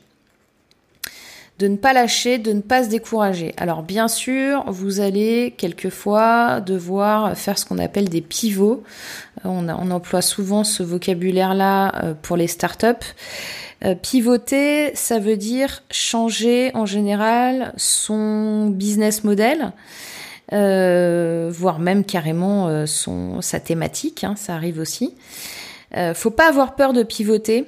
De 1.59 1.67
ne 1.67 1.77
pas 1.77 1.93
lâcher, 1.93 2.39
de 2.39 2.53
ne 2.53 2.61
pas 2.61 2.83
se 2.85 2.89
décourager. 2.89 3.53
Alors 3.57 3.83
bien 3.83 4.07
sûr, 4.07 4.63
vous 4.67 4.99
allez 4.99 5.53
quelquefois 5.57 6.59
devoir 6.59 7.37
faire 7.37 7.59
ce 7.59 7.65
qu'on 7.65 7.77
appelle 7.77 8.09
des 8.09 8.21
pivots. 8.21 8.81
On, 9.43 9.69
on 9.69 9.91
emploie 9.91 10.23
souvent 10.23 10.63
ce 10.63 10.81
vocabulaire-là 10.81 12.03
euh, 12.03 12.13
pour 12.19 12.35
les 12.35 12.47
startups. 12.47 12.85
Euh, 13.85 13.93
pivoter, 13.93 14.95
ça 14.95 15.19
veut 15.19 15.37
dire 15.37 15.83
changer 15.91 16.71
en 16.73 16.87
général 16.87 17.73
son 17.77 18.69
business 18.69 19.23
model. 19.23 19.71
Euh, 20.53 21.49
voire 21.53 21.79
même 21.79 22.03
carrément 22.03 22.85
son, 22.87 23.39
sa 23.41 23.59
thématique, 23.59 24.23
hein, 24.23 24.33
ça 24.35 24.55
arrive 24.55 24.79
aussi. 24.79 25.13
Euh, 25.95 26.13
faut 26.13 26.31
pas 26.31 26.47
avoir 26.47 26.75
peur 26.75 26.93
de 26.93 27.03
pivoter. 27.03 27.65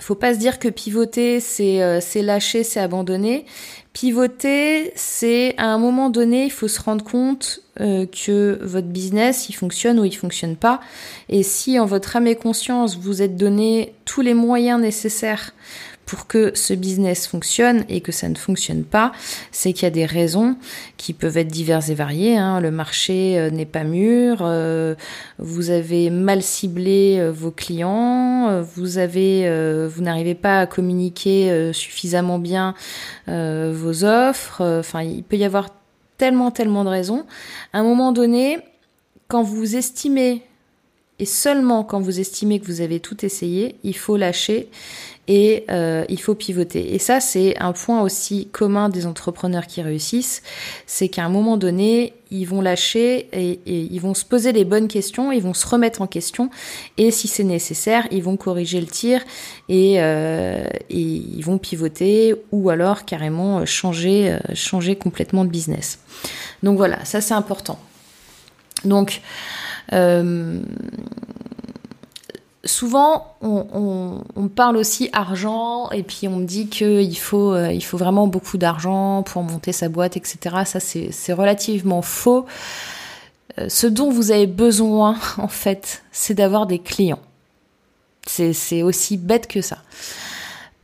Faut 0.00 0.16
pas 0.16 0.34
se 0.34 0.38
dire 0.38 0.58
que 0.58 0.68
pivoter 0.68 1.38
c'est 1.38 1.80
euh, 1.80 2.00
c'est 2.00 2.22
lâcher, 2.22 2.64
c'est 2.64 2.80
abandonner. 2.80 3.44
Pivoter, 3.92 4.92
c'est 4.96 5.54
à 5.56 5.66
un 5.66 5.78
moment 5.78 6.10
donné, 6.10 6.46
il 6.46 6.50
faut 6.50 6.66
se 6.66 6.80
rendre 6.80 7.04
compte 7.04 7.60
euh, 7.80 8.06
que 8.06 8.58
votre 8.60 8.88
business, 8.88 9.48
il 9.48 9.52
fonctionne 9.52 10.00
ou 10.00 10.04
il 10.04 10.16
fonctionne 10.16 10.56
pas. 10.56 10.80
Et 11.28 11.44
si 11.44 11.78
en 11.78 11.86
votre 11.86 12.16
âme 12.16 12.26
et 12.26 12.34
conscience, 12.34 12.96
vous 12.96 13.22
êtes 13.22 13.36
donné 13.36 13.94
tous 14.04 14.20
les 14.20 14.34
moyens 14.34 14.80
nécessaires 14.80 15.54
pour 16.06 16.26
que 16.26 16.52
ce 16.54 16.74
business 16.74 17.26
fonctionne 17.26 17.84
et 17.88 18.00
que 18.00 18.12
ça 18.12 18.28
ne 18.28 18.34
fonctionne 18.34 18.84
pas, 18.84 19.12
c'est 19.52 19.72
qu'il 19.72 19.84
y 19.84 19.86
a 19.86 19.90
des 19.90 20.06
raisons 20.06 20.56
qui 20.96 21.12
peuvent 21.12 21.36
être 21.36 21.48
diverses 21.48 21.88
et 21.88 21.94
variées. 21.94 22.36
Hein. 22.36 22.60
Le 22.60 22.70
marché 22.70 23.38
euh, 23.38 23.50
n'est 23.50 23.66
pas 23.66 23.84
mûr, 23.84 24.38
euh, 24.42 24.94
vous 25.38 25.70
avez 25.70 26.10
mal 26.10 26.42
ciblé 26.42 27.18
euh, 27.18 27.30
vos 27.30 27.50
clients, 27.50 28.62
vous 28.62 28.98
avez, 28.98 29.48
vous 29.88 30.02
n'arrivez 30.02 30.34
pas 30.34 30.60
à 30.60 30.66
communiquer 30.66 31.72
suffisamment 31.72 32.38
bien 32.38 32.74
vos 33.26 34.04
offres. 34.04 34.62
Enfin, 34.80 35.02
il 35.02 35.22
peut 35.22 35.36
y 35.36 35.44
avoir 35.44 35.68
tellement, 36.18 36.50
tellement 36.50 36.84
de 36.84 36.90
raisons. 36.90 37.24
À 37.72 37.80
un 37.80 37.82
moment 37.82 38.12
donné, 38.12 38.58
quand 39.28 39.42
vous 39.42 39.76
estimez 39.76 40.42
et 41.18 41.26
seulement 41.26 41.84
quand 41.84 42.00
vous 42.00 42.18
estimez 42.18 42.58
que 42.58 42.66
vous 42.66 42.80
avez 42.80 42.98
tout 42.98 43.24
essayé, 43.24 43.76
il 43.84 43.96
faut 43.96 44.16
lâcher 44.16 44.68
et 45.26 45.64
euh, 45.70 46.04
il 46.08 46.20
faut 46.20 46.34
pivoter. 46.34 46.94
Et 46.94 46.98
ça, 46.98 47.20
c'est 47.20 47.56
un 47.58 47.72
point 47.72 48.02
aussi 48.02 48.48
commun 48.52 48.88
des 48.88 49.06
entrepreneurs 49.06 49.66
qui 49.66 49.80
réussissent, 49.80 50.42
c'est 50.86 51.08
qu'à 51.08 51.24
un 51.24 51.28
moment 51.28 51.56
donné, 51.56 52.12
ils 52.30 52.44
vont 52.44 52.60
lâcher 52.60 53.28
et, 53.32 53.60
ils 53.64 54.00
vont 54.00 54.12
se 54.12 54.24
poser 54.24 54.52
les 54.52 54.64
bonnes 54.64 54.88
questions, 54.88 55.32
ils 55.32 55.42
vont 55.42 55.54
se 55.54 55.66
remettre 55.66 56.02
en 56.02 56.06
question, 56.06 56.50
et 56.98 57.10
si 57.10 57.28
c'est 57.28 57.44
nécessaire, 57.44 58.06
ils 58.10 58.22
vont 58.22 58.36
corriger 58.36 58.80
le 58.80 58.86
tir 58.86 59.22
et, 59.68 60.02
euh, 60.02 60.66
ils 60.90 61.42
vont 61.42 61.58
pivoter 61.58 62.34
ou 62.52 62.68
alors 62.70 63.04
carrément 63.04 63.64
changer, 63.64 64.32
euh, 64.32 64.54
changer 64.54 64.96
complètement 64.96 65.44
de 65.44 65.50
business. 65.50 66.00
Donc 66.62 66.76
voilà, 66.76 67.04
ça 67.04 67.20
c'est 67.20 67.34
important. 67.34 67.78
Donc 68.84 69.22
euh, 69.92 70.60
souvent, 72.64 73.36
on, 73.40 74.48
parle 74.54 74.76
aussi 74.76 75.10
argent 75.12 75.90
et 75.90 76.02
puis 76.02 76.28
on 76.28 76.36
me 76.36 76.44
dit 76.44 76.68
qu'il 76.68 77.18
faut, 77.18 77.52
euh, 77.52 77.72
il 77.72 77.82
faut 77.82 77.96
vraiment 77.96 78.26
beaucoup 78.26 78.58
d'argent 78.58 79.22
pour 79.22 79.42
monter 79.42 79.72
sa 79.72 79.88
boîte, 79.88 80.16
etc. 80.16 80.38
Ça, 80.64 80.80
c'est 80.80 81.32
relativement 81.32 82.02
faux. 82.02 82.46
Euh, 83.58 83.68
ce 83.68 83.86
dont 83.86 84.10
vous 84.10 84.30
avez 84.30 84.46
besoin, 84.46 85.16
en 85.38 85.48
fait, 85.48 86.02
c'est 86.12 86.34
d'avoir 86.34 86.66
des 86.66 86.78
clients. 86.78 87.20
C'est 88.26 88.82
aussi 88.82 89.18
bête 89.18 89.46
que 89.46 89.60
ça. 89.60 89.78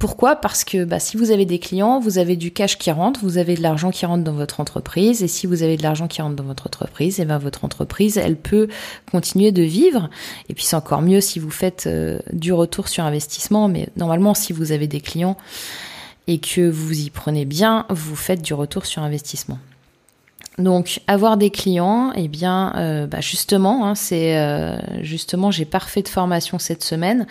Pourquoi? 0.01 0.35
Parce 0.35 0.65
que 0.65 0.85
bah, 0.85 0.99
si 0.99 1.19
vous 1.19 1.31
avez 1.31 1.45
des 1.45 1.59
clients, 1.59 2.01
vous 2.01 2.17
avez 2.17 2.35
du 2.35 2.53
cash 2.53 2.79
qui 2.79 2.91
rentre, 2.91 3.21
vous 3.21 3.37
avez 3.37 3.55
de 3.55 3.61
l'argent 3.61 3.91
qui 3.91 4.07
rentre 4.07 4.25
dans 4.25 4.33
votre 4.33 4.59
entreprise, 4.59 5.23
et 5.23 5.29
si 5.29 5.47
vous 5.47 5.63
avez 5.63 5.77
de 5.77 5.83
l'argent 5.83 6.09
qui 6.09 6.23
rentre 6.23 6.37
dans 6.37 6.45
votre 6.45 6.67
entreprise, 6.67 7.21
et 7.21 7.23
eh 7.23 7.25
ben 7.27 7.37
votre 7.37 7.67
entreprise, 7.67 8.17
elle 8.17 8.37
peut 8.37 8.69
continuer 9.13 9.53
de 9.53 9.63
vivre. 9.63 10.09
Et 10.49 10.55
puis 10.55 10.65
c'est 10.65 10.75
encore 10.75 11.03
mieux 11.03 11.21
si 11.21 11.39
vous 11.39 11.51
faites 11.51 11.87
euh, 11.87 12.19
du 12.33 12.55
retour 12.55 12.89
sur 12.89 13.05
investissement, 13.05 13.69
mais 13.69 13.91
normalement 13.97 14.33
si 14.33 14.55
vous 14.55 14.73
avez 14.73 14.87
des 14.87 15.03
clients 15.03 15.37
et 16.27 16.39
que 16.39 16.67
vous 16.67 16.99
y 16.99 17.11
prenez 17.11 17.45
bien, 17.45 17.85
vous 17.91 18.17
faites 18.17 18.41
du 18.41 18.55
retour 18.55 18.87
sur 18.87 19.03
investissement. 19.03 19.59
Donc 20.61 21.01
avoir 21.07 21.37
des 21.37 21.51
clients, 21.51 22.13
eh 22.15 22.29
bien 22.29 22.73
euh, 22.77 23.07
bah, 23.07 23.21
justement, 23.21 23.87
hein, 23.87 23.95
c'est 23.95 24.37
euh, 24.37 24.77
justement 25.03 25.51
j'ai 25.51 25.65
parfait 25.65 26.03
de 26.03 26.09
formation 26.09 26.59
cette 26.59 26.85
semaine. 26.85 27.27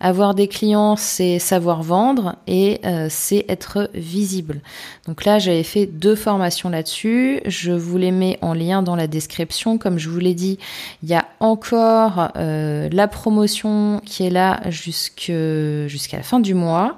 Avoir 0.00 0.34
des 0.34 0.48
clients, 0.48 0.96
c'est 0.96 1.38
savoir 1.38 1.82
vendre 1.82 2.36
et 2.46 2.80
euh, 2.84 3.06
c'est 3.08 3.44
être 3.48 3.88
visible. 3.94 4.60
Donc 5.06 5.24
là, 5.24 5.38
j'avais 5.38 5.62
fait 5.62 5.86
deux 5.86 6.14
formations 6.14 6.68
là-dessus. 6.68 7.40
Je 7.46 7.72
vous 7.72 7.98
les 7.98 8.10
mets 8.10 8.38
en 8.42 8.54
lien 8.54 8.82
dans 8.82 8.96
la 8.96 9.06
description. 9.06 9.78
Comme 9.78 9.98
je 9.98 10.08
vous 10.08 10.18
l'ai 10.18 10.34
dit, 10.34 10.58
il 11.02 11.08
y 11.08 11.14
a 11.14 11.24
encore 11.42 12.30
la 12.34 13.08
promotion 13.08 14.00
qui 14.04 14.26
est 14.26 14.30
là 14.30 14.60
jusqu'à 14.70 16.16
la 16.16 16.22
fin 16.22 16.40
du 16.40 16.54
mois. 16.54 16.96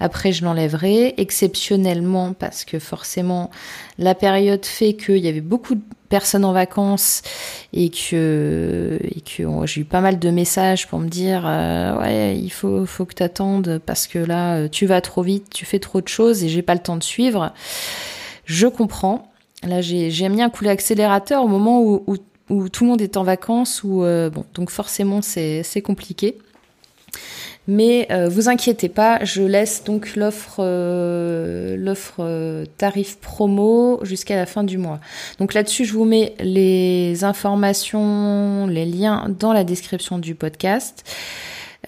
Après, 0.00 0.32
je 0.32 0.44
l'enlèverai 0.44 1.14
exceptionnellement 1.16 2.32
parce 2.32 2.64
que 2.64 2.78
forcément 2.78 3.50
la 3.98 4.14
période 4.14 4.64
fait 4.64 4.94
qu'il 4.94 5.18
y 5.18 5.28
avait 5.28 5.40
beaucoup 5.40 5.74
de 5.74 5.82
personnes 6.08 6.44
en 6.44 6.52
vacances 6.52 7.22
et 7.72 7.90
que, 7.90 9.00
que 9.24 9.66
j'ai 9.66 9.80
eu 9.80 9.84
pas 9.84 10.00
mal 10.00 10.18
de 10.18 10.30
messages 10.30 10.86
pour 10.86 11.00
me 11.00 11.08
dire 11.08 11.42
euh, 11.44 11.98
ouais 11.98 12.38
il 12.38 12.50
faut, 12.50 12.86
que 12.86 13.14
tu 13.14 13.22
attendes 13.22 13.80
parce 13.84 14.06
que 14.06 14.18
là 14.18 14.56
euh, 14.56 14.68
tu 14.68 14.86
vas 14.86 15.00
trop 15.00 15.22
vite, 15.22 15.50
tu 15.50 15.64
fais 15.64 15.78
trop 15.80 16.00
de 16.00 16.08
choses 16.08 16.44
et 16.44 16.48
j'ai 16.48 16.62
pas 16.62 16.74
le 16.74 16.80
temps 16.80 16.96
de 16.96 17.02
suivre. 17.02 17.52
Je 18.44 18.66
comprends. 18.66 19.32
Là 19.62 19.80
j'ai 19.80 20.28
mis 20.28 20.42
un 20.42 20.50
coup 20.50 20.64
d'accélérateur 20.64 21.42
au 21.42 21.48
moment 21.48 21.82
où, 21.82 22.16
tout 22.48 22.84
le 22.84 22.90
monde 22.90 23.00
est 23.00 23.16
en 23.16 23.24
vacances, 23.24 23.82
où, 23.84 24.04
euh, 24.04 24.30
bon, 24.30 24.44
donc 24.54 24.70
forcément 24.70 25.22
c'est 25.22 25.82
compliqué. 25.82 26.38
Mais 27.66 28.06
euh, 28.10 28.28
vous 28.28 28.48
inquiétez 28.48 28.90
pas, 28.90 29.24
je 29.24 29.42
laisse 29.42 29.84
donc 29.84 30.16
l'offre 30.16 30.56
euh, 30.58 31.94
euh, 32.18 32.64
tarif 32.76 33.16
promo 33.20 34.00
jusqu'à 34.02 34.36
la 34.36 34.44
fin 34.44 34.64
du 34.64 34.76
mois. 34.76 35.00
Donc 35.38 35.54
là-dessus, 35.54 35.86
je 35.86 35.94
vous 35.94 36.04
mets 36.04 36.34
les 36.40 37.24
informations, 37.24 38.66
les 38.66 38.84
liens 38.84 39.30
dans 39.38 39.54
la 39.54 39.64
description 39.64 40.18
du 40.18 40.34
podcast. 40.34 41.04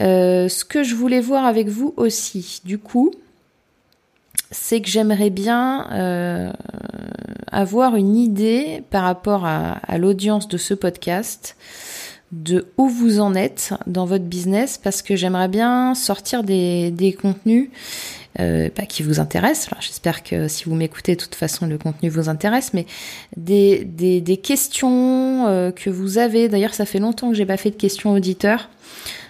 ce 0.00 0.64
que 0.64 0.82
je 0.82 0.94
voulais 0.94 1.20
voir 1.20 1.44
avec 1.44 1.68
vous 1.68 1.92
aussi, 1.98 2.62
du 2.64 2.78
coup, 2.78 3.12
c'est 4.50 4.80
que 4.80 4.88
j'aimerais 4.88 5.30
bien 5.30 6.52
avoir 7.50 7.96
une 7.96 8.16
idée 8.16 8.82
par 8.90 9.04
rapport 9.04 9.44
à 9.44 9.98
l'audience 9.98 10.48
de 10.48 10.56
ce 10.56 10.74
podcast 10.74 11.56
de 12.32 12.66
où 12.76 12.88
vous 12.88 13.20
en 13.20 13.34
êtes 13.34 13.72
dans 13.86 14.04
votre 14.04 14.24
business 14.24 14.78
parce 14.82 15.02
que 15.02 15.16
j'aimerais 15.16 15.48
bien 15.48 15.94
sortir 15.94 16.42
des, 16.42 17.16
contenus 17.20 17.70
euh, 18.40 18.68
bah, 18.76 18.84
qui 18.84 19.02
vous 19.02 19.20
intéressent. 19.20 19.70
J'espère 19.80 20.22
que 20.22 20.48
si 20.48 20.64
vous 20.64 20.74
m'écoutez, 20.74 21.14
de 21.14 21.20
toute 21.20 21.36
façon, 21.36 21.66
le 21.66 21.78
contenu 21.78 22.08
vous 22.08 22.28
intéresse, 22.28 22.72
mais 22.74 22.86
des 23.36 24.40
questions 24.42 25.46
euh, 25.46 25.70
que 25.70 25.88
vous 25.88 26.18
avez. 26.18 26.48
D'ailleurs, 26.48 26.74
ça 26.74 26.84
fait 26.84 26.98
longtemps 26.98 27.30
que 27.30 27.36
j'ai 27.36 27.46
pas 27.46 27.56
fait 27.56 27.70
de 27.70 27.76
questions 27.76 28.12
auditeurs. 28.12 28.68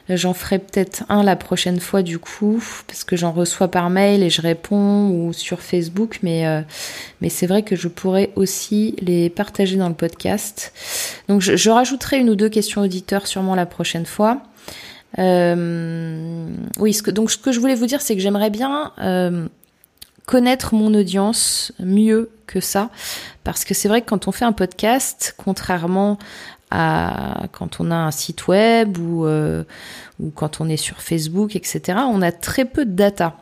J'en 0.08 0.34
ferai 0.34 0.60
peut-être 0.60 1.02
un 1.08 1.24
la 1.24 1.34
prochaine 1.34 1.80
fois 1.80 2.02
du 2.02 2.20
coup, 2.20 2.62
parce 2.86 3.02
que 3.02 3.16
j'en 3.16 3.32
reçois 3.32 3.68
par 3.68 3.90
mail 3.90 4.22
et 4.22 4.30
je 4.30 4.40
réponds 4.40 5.10
ou 5.10 5.32
sur 5.32 5.60
Facebook, 5.60 6.20
mais, 6.22 6.46
euh, 6.46 6.62
mais 7.20 7.28
c'est 7.28 7.48
vrai 7.48 7.62
que 7.62 7.74
je 7.74 7.88
pourrais 7.88 8.30
aussi 8.36 8.94
les 9.00 9.30
partager 9.30 9.76
dans 9.76 9.88
le 9.88 9.96
podcast. 9.96 10.72
Donc 11.28 11.40
je, 11.40 11.70
rajouterai 11.70 12.18
une 12.20 12.30
ou 12.30 12.36
deux 12.36 12.48
questions 12.48 12.82
auditeurs 12.82 13.26
sûrement 13.26 13.56
la 13.56 13.66
prochaine 13.66 14.06
fois. 14.06 14.42
Euh, 15.18 16.46
oui, 16.78 16.92
ce 16.92 17.02
que, 17.02 17.10
donc 17.10 17.32
ce 17.32 17.38
que 17.38 17.50
je 17.50 17.58
voulais 17.58 17.74
vous 17.74 17.86
dire, 17.86 18.00
c'est 18.00 18.14
que 18.14 18.22
j'aimerais 18.22 18.50
bien 18.50 18.92
euh, 19.00 19.48
connaître 20.24 20.74
mon 20.74 20.94
audience 20.94 21.72
mieux 21.80 22.30
que 22.46 22.60
ça, 22.60 22.90
parce 23.42 23.64
que 23.64 23.74
c'est 23.74 23.88
vrai 23.88 24.02
que 24.02 24.06
quand 24.06 24.28
on 24.28 24.32
fait 24.32 24.44
un 24.44 24.52
podcast, 24.52 25.34
contrairement 25.36 26.16
quand 26.70 27.80
on 27.80 27.90
a 27.90 27.96
un 27.96 28.10
site 28.10 28.48
web 28.48 28.98
ou, 28.98 29.26
euh, 29.26 29.64
quand 30.34 30.60
on 30.60 30.68
est 30.68 30.76
sur 30.76 31.00
Facebook, 31.00 31.56
etc., 31.56 31.98
on 32.10 32.22
a 32.22 32.32
très 32.32 32.64
peu 32.64 32.84
de 32.84 32.92
data. 32.92 33.36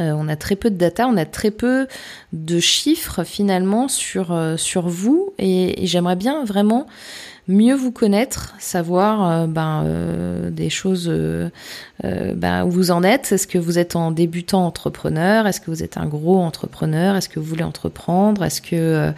Euh, 0.00 0.12
on 0.14 0.28
a 0.28 0.36
très 0.36 0.56
peu 0.56 0.70
de 0.70 0.76
data, 0.76 1.08
on 1.08 1.16
a 1.16 1.24
très 1.24 1.50
peu 1.50 1.86
de 2.32 2.60
chiffres 2.60 3.24
finalement 3.24 3.88
sur, 3.88 4.32
euh, 4.32 4.56
vous 4.84 5.32
et 5.38 5.86
j'aimerais 5.86 6.16
bien 6.16 6.44
vraiment 6.44 6.86
mieux 7.48 7.74
vous 7.74 7.92
connaître, 7.92 8.54
savoir 8.58 9.30
euh, 9.30 9.46
ben, 9.46 9.84
euh, 9.84 10.50
des 10.50 10.68
choses 10.68 11.08
euh, 11.08 11.48
ben, 12.02 12.64
où 12.64 12.70
vous 12.70 12.90
en 12.90 13.02
êtes. 13.02 13.30
Est-ce 13.30 13.46
que 13.46 13.58
vous 13.58 13.78
êtes 13.78 13.94
en 13.94 14.10
débutant 14.10 14.66
entrepreneur? 14.66 15.46
Est-ce 15.46 15.60
que 15.60 15.70
vous 15.70 15.82
êtes 15.82 15.96
un 15.96 16.06
gros 16.06 16.40
entrepreneur? 16.40 17.16
Est-ce 17.16 17.28
que 17.28 17.38
vous 17.38 17.46
voulez 17.46 17.62
entreprendre? 17.62 18.44
Est-ce 18.44 18.60
que 18.60 19.12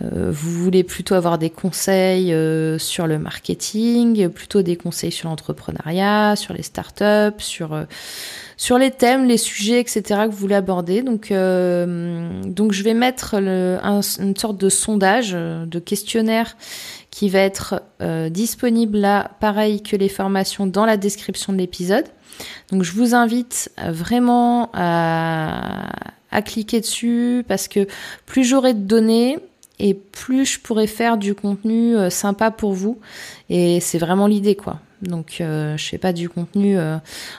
vous 0.00 0.50
voulez 0.50 0.82
plutôt 0.82 1.14
avoir 1.14 1.38
des 1.38 1.50
conseils 1.50 2.34
sur 2.78 3.06
le 3.06 3.18
marketing, 3.18 4.28
plutôt 4.28 4.62
des 4.62 4.76
conseils 4.76 5.12
sur 5.12 5.28
l'entrepreneuriat, 5.28 6.36
sur 6.36 6.54
les 6.54 6.62
startups, 6.62 7.38
sur 7.38 7.86
sur 8.56 8.78
les 8.78 8.92
thèmes, 8.92 9.26
les 9.26 9.38
sujets, 9.38 9.80
etc. 9.80 10.02
que 10.26 10.30
vous 10.30 10.36
voulez 10.36 10.54
aborder? 10.54 11.02
Donc, 11.02 11.32
donc 11.32 12.72
je 12.72 12.82
vais 12.82 12.94
mettre 12.94 13.40
le, 13.40 13.78
une 13.82 14.36
sorte 14.36 14.58
de 14.58 14.68
sondage, 14.68 15.32
de 15.32 15.78
questionnaire 15.78 16.56
qui 17.12 17.28
va 17.28 17.40
être 17.40 17.82
euh, 18.00 18.30
disponible 18.30 18.98
là, 18.98 19.30
pareil 19.38 19.82
que 19.82 19.94
les 19.94 20.08
formations 20.08 20.66
dans 20.66 20.86
la 20.86 20.96
description 20.96 21.52
de 21.52 21.58
l'épisode. 21.58 22.06
Donc 22.72 22.82
je 22.82 22.92
vous 22.92 23.14
invite 23.14 23.70
vraiment 23.78 24.70
à, 24.72 25.90
à 26.30 26.42
cliquer 26.42 26.80
dessus 26.80 27.44
parce 27.46 27.68
que 27.68 27.86
plus 28.24 28.44
j'aurai 28.44 28.72
de 28.72 28.80
données 28.80 29.38
et 29.78 29.92
plus 29.92 30.46
je 30.46 30.60
pourrai 30.60 30.86
faire 30.86 31.18
du 31.18 31.34
contenu 31.34 31.94
euh, 31.96 32.08
sympa 32.08 32.50
pour 32.50 32.72
vous. 32.72 32.98
Et 33.50 33.78
c'est 33.80 33.98
vraiment 33.98 34.26
l'idée 34.26 34.56
quoi. 34.56 34.80
Donc 35.02 35.38
euh, 35.40 35.76
je 35.76 35.84
fais 35.84 35.98
pas 35.98 36.12
du 36.12 36.28
contenu 36.28 36.78
euh, 36.78 36.96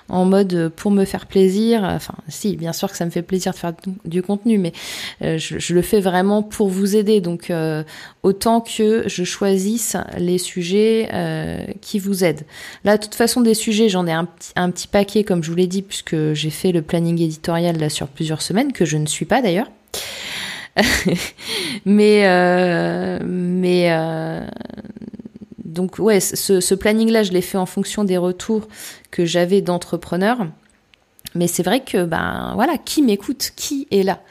en 0.10 0.26
mode 0.26 0.71
pour 0.76 0.91
me 0.91 1.06
faire 1.06 1.26
plaisir. 1.26 1.84
Enfin, 1.84 2.15
si, 2.28 2.56
bien 2.56 2.73
sûr 2.73 2.91
que 2.91 2.97
ça 2.97 3.06
me 3.06 3.10
fait 3.10 3.21
plaisir 3.21 3.54
de 3.54 3.58
faire 3.58 3.73
du 4.06 4.21
contenu, 4.21 4.58
mais 4.58 4.73
je, 5.21 5.60
je, 5.60 5.73
le 5.73 5.82
fais 5.82 5.99
vraiment 5.99 6.43
pour 6.43 6.67
vous 6.67 6.95
aider. 6.95 7.21
Donc 7.21 7.52
autant 8.21 8.62
que 8.62 9.04
je 9.08 9.23
choisisse 9.23 9.97
les 10.17 10.38
sujets 10.38 11.10
qui 11.82 11.99
vous 11.99 12.23
aident. 12.23 12.45
Là, 12.84 12.97
de 12.97 13.04
toute 13.04 13.15
façon, 13.15 13.41
des 13.41 13.54
sujets, 13.54 13.89
j'en 13.89 14.08
ai 14.08 14.12
un, 14.12 14.26
petit 14.26 14.88
paquet, 14.88 15.23
comme 15.23 15.43
je 15.43 15.49
vous 15.49 15.58
l'ai 15.58 15.67
dit, 15.67 15.82
puisque 15.82 16.34
j'ai 16.34 16.49
fait 16.49 16.71
le 16.71 16.82
planning 16.82 17.21
éditorial 17.21 17.78
là 17.78 17.89
sur 17.89 18.08
plusieurs 18.08 18.41
semaines, 18.41 18.73
que 18.73 18.86
je 18.86 18.97
ne 18.97 19.06
suis 19.06 19.26
pas 19.26 19.41
d'ailleurs. 19.41 19.69
mais 21.86 22.23
euh, 22.26 23.19
mais 23.23 23.91
euh, 23.91 24.41
donc 25.74 26.00
ouais, 26.00 26.20
ce, 26.20 26.76
planning-là, 26.76 27.24
je 27.24 27.32
l'ai 27.32 27.42
fait 27.42 27.58
en 27.58 27.66
fonction 27.66 28.04
des 28.04 28.18
retours 28.18 28.68
que 29.12 29.26
j'avais 29.26 29.62
d'entrepreneurs. 29.62 30.48
Mais 31.36 31.48
c'est 31.48 31.64
vrai 31.64 31.80
que, 31.80 32.06
ben 32.06 32.52
voilà, 32.54 32.78
qui 32.78 33.02
m'écoute 33.02 33.54
Qui 33.56 33.88
est 33.92 34.04
là? 34.04 34.22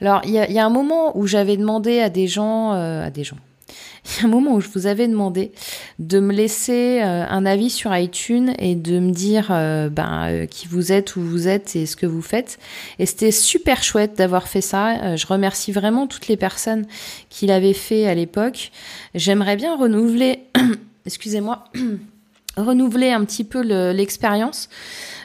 Alors, 0.00 0.20
il 0.24 0.30
y 0.30 0.58
a, 0.58 0.64
un 0.64 0.70
moment 0.70 1.16
où 1.16 1.26
j'avais 1.26 1.56
demandé 1.56 1.98
à 1.98 2.08
des 2.08 2.28
gens, 2.28 2.72
euh, 2.74 3.04
à 3.04 3.10
des 3.10 3.24
gens, 3.24 3.36
il 4.06 4.20
y 4.20 4.22
a 4.22 4.26
un 4.26 4.30
moment 4.30 4.54
où 4.54 4.60
je 4.60 4.68
vous 4.68 4.86
avais 4.86 5.08
demandé 5.08 5.50
de 5.98 6.20
me 6.20 6.32
laisser 6.32 7.00
euh, 7.02 7.26
un 7.28 7.46
avis 7.46 7.70
sur 7.70 7.96
iTunes 7.96 8.54
et 8.58 8.76
de 8.76 9.00
me 9.00 9.10
dire 9.10 9.48
euh, 9.50 9.88
ben, 9.88 10.46
qui 10.48 10.68
vous 10.68 10.92
êtes, 10.92 11.16
où 11.16 11.20
vous 11.20 11.48
êtes 11.48 11.74
et 11.74 11.86
ce 11.86 11.96
que 11.96 12.06
vous 12.06 12.22
faites. 12.22 12.60
Et 13.00 13.06
c'était 13.06 13.32
super 13.32 13.82
chouette 13.82 14.16
d'avoir 14.16 14.46
fait 14.46 14.60
ça. 14.60 15.16
je 15.16 15.26
remercie 15.26 15.72
vraiment 15.72 16.06
toutes 16.06 16.28
les 16.28 16.36
personnes 16.36 16.86
qui 17.28 17.46
l'avaient 17.46 17.72
fait 17.72 18.06
à 18.06 18.14
l'époque. 18.14 18.70
J'aimerais 19.16 19.56
bien 19.56 19.76
renouveler, 19.76 20.44
excusez-moi, 21.06 21.64
renouveler 22.56 23.10
un 23.10 23.24
petit 23.24 23.44
peu 23.44 23.60
l'expérience. 23.92 24.68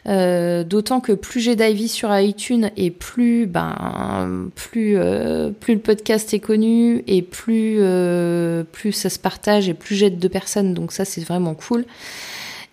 Euh, 0.07 0.63
d'autant 0.63 1.01
que 1.01 1.11
plus 1.11 1.41
j'ai 1.41 1.57
d'Ivy 1.57 1.89
sur 1.89 2.17
iTunes 2.17 2.71
et 2.77 2.91
plus 2.91 3.45
ben 3.45 4.49
plus 4.55 4.95
euh, 4.95 5.49
plus 5.49 5.73
le 5.73 5.81
podcast 5.81 6.33
est 6.33 6.39
connu 6.39 7.03
et 7.07 7.21
plus 7.21 7.79
euh, 7.79 8.63
plus 8.63 8.93
ça 8.93 9.09
se 9.09 9.19
partage 9.19 9.67
et 9.67 9.73
plus 9.73 9.95
j'aide 9.95 10.17
de 10.17 10.27
personnes 10.29 10.73
donc 10.73 10.93
ça 10.93 11.03
c'est 11.03 11.21
vraiment 11.21 11.55
cool. 11.55 11.85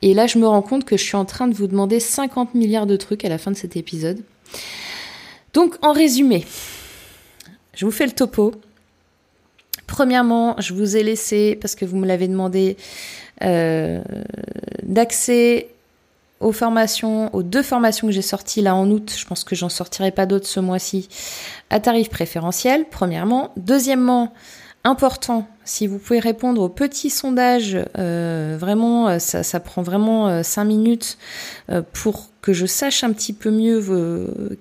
Et 0.02 0.14
là 0.14 0.28
je 0.28 0.38
me 0.38 0.46
rends 0.46 0.62
compte 0.62 0.84
que 0.84 0.96
je 0.96 1.02
suis 1.02 1.16
en 1.16 1.24
train 1.24 1.48
de 1.48 1.54
vous 1.54 1.66
demander 1.66 1.98
50 1.98 2.54
milliards 2.54 2.86
de 2.86 2.96
trucs 2.96 3.24
à 3.24 3.28
la 3.28 3.38
fin 3.38 3.50
de 3.50 3.56
cet 3.56 3.76
épisode. 3.76 4.20
Donc 5.54 5.74
en 5.82 5.92
résumé, 5.92 6.44
je 7.74 7.84
vous 7.84 7.92
fais 7.92 8.06
le 8.06 8.12
topo. 8.12 8.52
Premièrement, 9.86 10.56
je 10.58 10.74
vous 10.74 10.96
ai 10.96 11.02
laissé, 11.02 11.58
parce 11.60 11.74
que 11.74 11.84
vous 11.84 11.96
me 11.96 12.06
l'avez 12.06 12.28
demandé, 12.28 12.76
euh, 13.42 14.02
d'accès 14.82 15.68
aux 16.40 16.52
formations, 16.52 17.34
aux 17.34 17.42
deux 17.42 17.62
formations 17.62 18.06
que 18.06 18.12
j'ai 18.12 18.22
sorties 18.22 18.60
là 18.60 18.74
en 18.74 18.90
août, 18.90 19.14
je 19.16 19.24
pense 19.24 19.44
que 19.44 19.54
j'en 19.54 19.68
sortirai 19.68 20.10
pas 20.10 20.26
d'autres 20.26 20.46
ce 20.46 20.60
mois-ci, 20.60 21.08
à 21.70 21.80
tarif 21.80 22.10
préférentiel, 22.10 22.84
premièrement. 22.90 23.52
Deuxièmement, 23.56 24.32
important, 24.84 25.46
si 25.64 25.86
vous 25.86 25.98
pouvez 25.98 26.18
répondre 26.18 26.60
au 26.62 26.68
petit 26.68 27.10
sondage, 27.10 27.78
euh, 27.98 28.56
vraiment, 28.58 29.08
euh, 29.08 29.18
ça, 29.18 29.42
ça, 29.42 29.60
prend 29.60 29.82
vraiment 29.82 30.28
euh, 30.28 30.42
cinq 30.42 30.64
minutes 30.64 31.16
euh, 31.70 31.82
pour 31.92 32.30
que 32.42 32.52
je 32.52 32.66
sache 32.66 33.04
un 33.04 33.12
petit 33.14 33.32
peu 33.32 33.50
mieux 33.50 33.82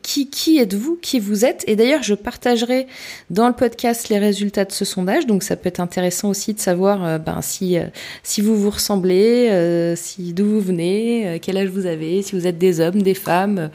qui, 0.04 0.30
qui 0.30 0.58
êtes-vous, 0.58 0.98
qui 1.02 1.20
vous 1.20 1.44
êtes. 1.44 1.66
Et 1.68 1.76
d'ailleurs, 1.76 2.02
je 2.02 2.14
partagerai 2.14 2.88
dans 3.30 3.46
le 3.50 3.54
podcast 3.54 4.08
les 4.08 4.20
résultats 4.20 4.64
de 4.64 4.72
ce 4.72 4.86
sondage, 4.86 5.26
donc 5.28 5.44
ça 5.44 5.58
peut 5.58 5.68
être 5.68 5.82
intéressant 5.82 6.30
aussi 6.30 6.54
de 6.54 6.62
savoir 6.62 7.20
ben, 7.20 7.42
si, 7.42 7.76
si 8.24 8.40
vous 8.40 8.56
vous 8.56 8.70
ressemblez, 8.70 9.94
si 9.98 10.32
d'où 10.32 10.46
vous 10.46 10.62
venez, 10.62 11.42
quel 11.42 11.58
âge 11.58 11.68
vous 11.68 11.86
avez, 11.86 12.22
si 12.22 12.38
vous 12.38 12.48
êtes 12.48 12.58
des 12.58 12.80
hommes, 12.80 13.02
des 13.02 13.16
femmes. 13.16 13.70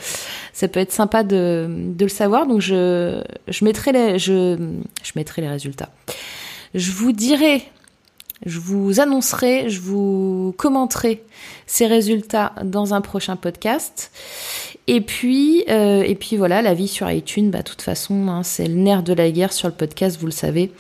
Ça 0.54 0.68
peut 0.68 0.80
être 0.80 0.92
sympa 0.92 1.22
de, 1.22 1.68
de 1.68 2.04
le 2.06 2.08
savoir, 2.08 2.46
donc 2.46 2.62
je, 2.62 3.22
je, 3.46 3.62
mettrai 3.62 3.92
les, 3.92 4.18
je, 4.18 4.56
je 5.02 5.12
mettrai 5.16 5.42
les 5.42 5.50
résultats. 5.50 5.90
Je 6.74 6.92
vous 6.92 7.12
dirai, 7.12 7.62
je 8.46 8.60
vous 8.60 9.00
annoncerai, 9.00 9.68
je 9.68 9.80
vous 9.80 10.54
commenterai 10.56 11.24
ces 11.66 11.86
résultats 11.86 12.54
dans 12.62 12.94
un 12.94 13.00
prochain 13.00 13.36
podcast. 13.36 14.12
Et 14.86 15.00
puis, 15.00 15.64
euh, 15.68 16.02
et 16.02 16.14
puis 16.14 16.36
voilà, 16.36 16.62
la 16.62 16.72
vie 16.72 16.88
sur 16.88 17.10
iTunes, 17.10 17.50
bah, 17.50 17.58
de 17.58 17.64
toute 17.64 17.82
façon, 17.82 18.28
hein, 18.28 18.42
c'est 18.42 18.66
le 18.66 18.74
nerf 18.74 19.02
de 19.02 19.12
la 19.12 19.30
guerre 19.30 19.52
sur 19.52 19.68
le 19.68 19.74
podcast, 19.74 20.18
vous 20.20 20.26
le 20.26 20.32
savez. 20.32 20.72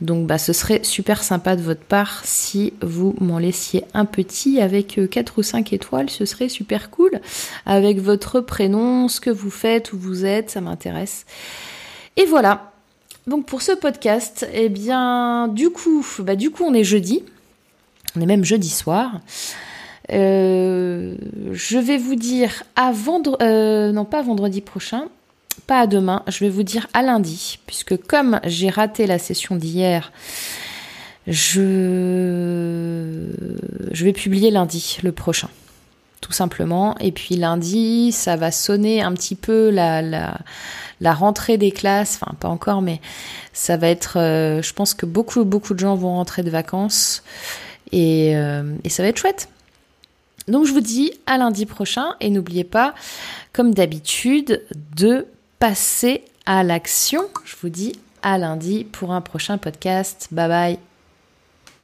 Donc, 0.00 0.26
bah, 0.26 0.38
ce 0.38 0.52
serait 0.52 0.84
super 0.84 1.24
sympa 1.24 1.56
de 1.56 1.62
votre 1.62 1.82
part 1.82 2.20
si 2.24 2.74
vous 2.82 3.16
m'en 3.20 3.38
laissiez 3.38 3.84
un 3.94 4.04
petit 4.04 4.60
avec 4.60 5.00
4 5.10 5.30
euh, 5.30 5.40
ou 5.40 5.42
5 5.42 5.72
étoiles, 5.72 6.10
ce 6.10 6.24
serait 6.24 6.48
super 6.48 6.90
cool. 6.90 7.20
Avec 7.66 7.98
votre 7.98 8.40
prénom, 8.40 9.08
ce 9.08 9.20
que 9.20 9.30
vous 9.30 9.50
faites, 9.50 9.92
où 9.92 9.98
vous 9.98 10.24
êtes, 10.24 10.50
ça 10.50 10.60
m'intéresse. 10.60 11.26
Et 12.16 12.26
voilà, 12.26 12.72
donc 13.28 13.46
pour 13.46 13.62
ce 13.62 13.72
podcast, 13.72 14.48
eh 14.52 14.68
bien, 14.68 15.48
du 15.48 15.70
coup, 15.70 16.04
bah, 16.20 16.34
du 16.34 16.50
coup, 16.50 16.64
on 16.64 16.74
est 16.74 16.84
jeudi. 16.84 17.22
On 18.16 18.20
est 18.20 18.26
même 18.26 18.44
jeudi 18.44 18.70
soir. 18.70 19.20
Euh, 20.10 21.14
je 21.52 21.78
vais 21.78 21.98
vous 21.98 22.14
dire 22.14 22.62
à 22.74 22.92
vendredi, 22.92 23.44
euh, 23.44 23.92
non 23.92 24.06
pas 24.06 24.22
vendredi 24.22 24.62
prochain, 24.62 25.08
pas 25.66 25.80
à 25.80 25.86
demain, 25.86 26.22
je 26.28 26.38
vais 26.40 26.48
vous 26.48 26.62
dire 26.62 26.86
à 26.94 27.02
lundi, 27.02 27.58
puisque 27.66 27.96
comme 28.06 28.40
j'ai 28.44 28.70
raté 28.70 29.06
la 29.06 29.18
session 29.18 29.56
d'hier, 29.56 30.10
je... 31.26 31.66
je 33.92 34.04
vais 34.04 34.14
publier 34.14 34.50
lundi, 34.50 34.96
le 35.02 35.12
prochain, 35.12 35.50
tout 36.22 36.32
simplement. 36.32 36.96
Et 37.00 37.12
puis 37.12 37.36
lundi, 37.36 38.10
ça 38.12 38.36
va 38.36 38.50
sonner 38.50 39.02
un 39.02 39.12
petit 39.12 39.34
peu 39.34 39.68
la, 39.68 40.00
la, 40.00 40.38
la 41.00 41.12
rentrée 41.12 41.58
des 41.58 41.70
classes, 41.70 42.18
enfin 42.20 42.34
pas 42.34 42.48
encore, 42.48 42.82
mais 42.82 43.00
ça 43.52 43.76
va 43.76 43.88
être, 43.88 44.18
euh, 44.18 44.62
je 44.62 44.72
pense 44.72 44.94
que 44.94 45.06
beaucoup, 45.06 45.44
beaucoup 45.44 45.74
de 45.74 45.78
gens 45.78 45.94
vont 45.94 46.14
rentrer 46.14 46.42
de 46.42 46.50
vacances 46.50 47.22
euh, 47.94 48.74
et 48.84 48.88
ça 48.88 49.02
va 49.02 49.08
être 49.08 49.18
chouette. 49.18 49.48
Donc 50.48 50.66
je 50.66 50.72
vous 50.72 50.80
dis 50.80 51.12
à 51.26 51.36
lundi 51.36 51.66
prochain 51.66 52.14
et 52.20 52.30
n'oubliez 52.30 52.64
pas, 52.64 52.94
comme 53.52 53.74
d'habitude, 53.74 54.64
de 54.96 55.26
passer 55.58 56.24
à 56.46 56.62
l'action. 56.62 57.22
Je 57.44 57.54
vous 57.60 57.68
dis 57.68 57.92
à 58.22 58.38
lundi 58.38 58.84
pour 58.84 59.12
un 59.12 59.20
prochain 59.20 59.58
podcast. 59.58 60.28
Bye 60.30 60.48
bye. 60.48 60.87